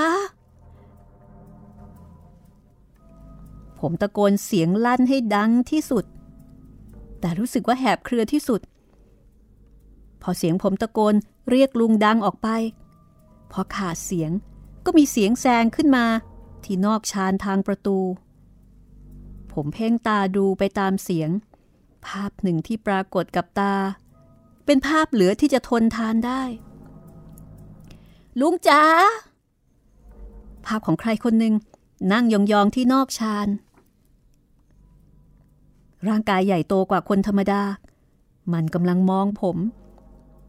[3.79, 6.05] ผมตะโกนเสียงลั่นให้ดังที่สุด
[7.19, 8.61] แต่รู้สึกว่าแหบเครือที่สุด
[10.21, 11.15] พอเสียงผมตะโกน
[11.49, 12.47] เรียกลุงดังออกไป
[13.51, 14.31] พอขาดเสียง
[14.85, 16.05] ก็มีเสียงแซงขึ้นมา
[16.67, 17.97] ที่นอกชานทางประตู
[19.53, 21.29] ผมเพ่งตาดูไปตามเสียง
[22.05, 23.75] ภาพหนึ่งที่ปรากฏกับตา
[24.65, 26.41] เป็นภาพเหลือที่จะทนทานได้
[28.39, 28.83] ลุงจ๋า
[30.65, 31.53] ภาพของใครคนหนึ่ง
[32.11, 33.47] นั่งยองๆที่นอกชาน
[36.07, 37.63] ร่างกายใหญ่โตกว่าคนธรรมดา
[38.53, 39.57] มันกำลังมองผม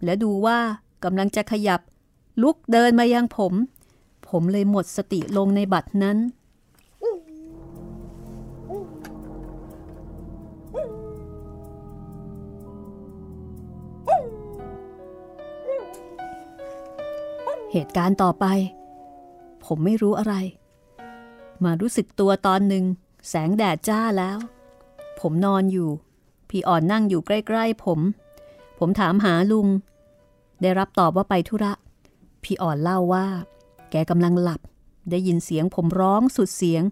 [0.05, 0.59] และดูว่า
[1.05, 1.81] กำลังจะขยับ
[2.43, 3.53] ลุกเดินมายังผม
[4.29, 6.19] ผมเลยหมดสติลงในบัตรนั้น
[17.73, 18.47] เหตุการณ์ต่อไป
[19.65, 20.35] ผมไม่รู้อะไร
[21.65, 22.85] มารู้สึกตัวตอนหนึ่ง
[23.29, 24.39] แสงแดดจ้าแล้ว
[25.21, 25.91] ผมนอนอยู่
[26.49, 28.01] พี่อ่อนนั่งอยู่ใกล้ ๆ ผม
[28.79, 29.67] ผมถามหาลุง
[30.63, 31.73] ได้รับตอบว่าไปธุระ
[32.43, 33.27] พี่อ่อนเล่าว่า
[33.91, 34.61] แกกำลังหลับ
[35.11, 36.83] ได้ยินเสียงผมร้องสุดเสียง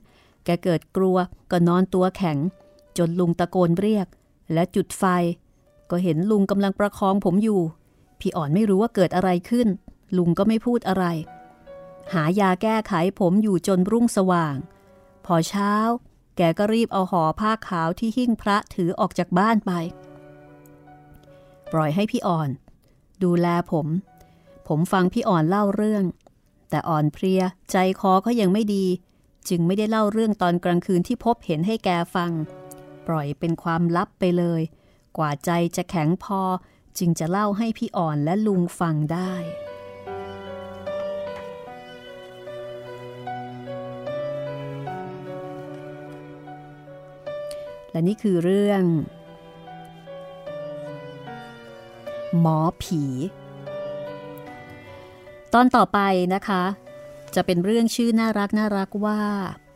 [0.45, 1.17] แกเกิดกลัว
[1.51, 2.39] ก็นอนตัวแข็ง
[2.99, 4.07] จนลุงตะโกนเรียก
[4.53, 5.05] และจุดไฟ
[5.91, 7.61] ก็เห็นลุงกำลังประคองผมอยู่
[8.21, 9.69] พี่อ่อนไม่รู้ว่าเกิดอะไรขึ้น
[10.17, 11.05] ลุงก็ไม่พูดอะไร
[12.13, 14.55] หายาแก้ไขผมอยู่จนรุ่งสว่าง
[15.27, 15.73] พอเช้า
[16.37, 19.73] แกก็รีบเอาห่อผ้าขาวที่หิ้งพระถือออกจากบ้านไป
[21.73, 22.51] ปล่อยให้พี่อ่อน
[23.23, 23.87] ดูแลผม
[24.69, 26.05] ผมฟังพี่อ่อนเล่าเรื่อง
[26.71, 28.87] แต่อ่อนเพลียใจคอก็ยังไม่ดี
[29.49, 32.33] จึงไม่ได้เล่าเรื่องตอนกลางคืนที่พบเห็นให้แกฟัง
[33.07, 34.63] ปล่อยเป็นความลับไปเลย
[35.17, 36.41] กว่าใจจะแข็งพอ
[36.99, 39.35] จึงจะเล่าให้พี่อ่อนและลุงฟังได้
[47.91, 48.83] และนี่คือเรื่อง
[52.41, 53.03] หมอผี
[55.55, 55.99] ตอนต่อไป
[56.35, 56.63] นะคะ
[57.35, 59.21] จะเป็นเรื่องชื่อน่ารักน่ารักว่า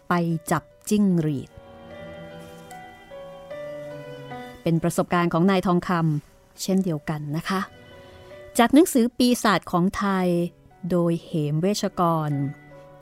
[0.08, 0.14] ไป
[0.50, 1.50] จับจิ้งหรีด
[4.62, 7.60] เป็นประสบการณ์ของนายทองคำเช่นเดียวกันนะคะ
[8.58, 10.28] จากหนังสือปีศาจของไทย
[10.90, 12.30] โดยเหมเวชกร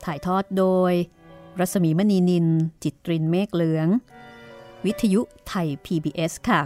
[0.05, 0.93] ถ่ายทอดโดย
[1.59, 2.47] รัศมีมณีนิน
[2.83, 3.87] จิตรินเมฆเหลือง
[4.85, 6.61] วิทยุไทย PBS ค่ะ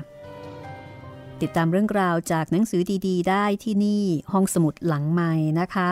[1.43, 5.91] ติดตามเรื่องราวจากหนังสือดีๆ ได้ที่นี่ห้องสมุดหลังใหม่นะคะ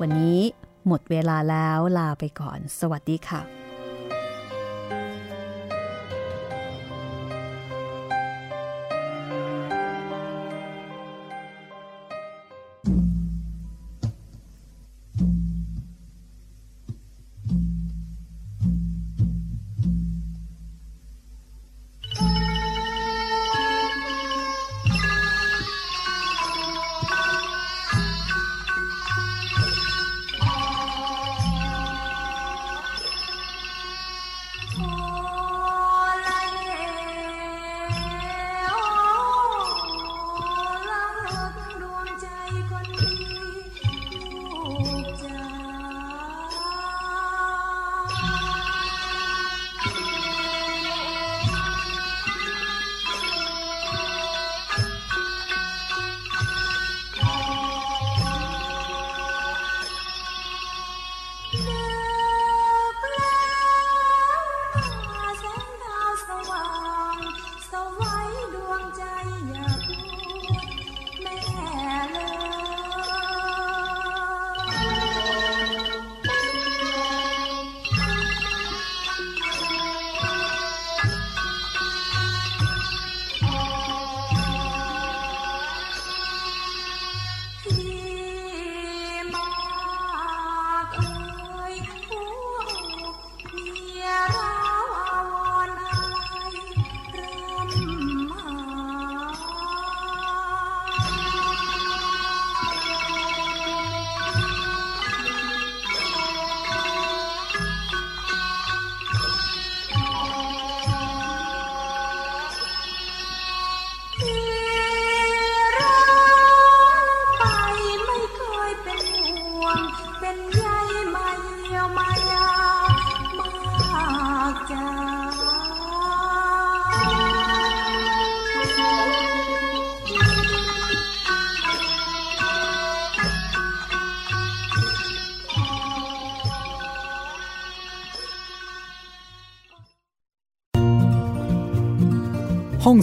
[0.00, 0.40] วันนี้
[0.86, 3.40] หมดเวลาแล้วลาไปก่อน สวัสดีค่ะ「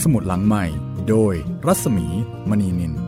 [0.10, 0.66] สมุดหลังใหม่
[1.10, 1.34] โดย
[1.68, 2.08] รัศมี
[2.50, 3.07] มณีนิน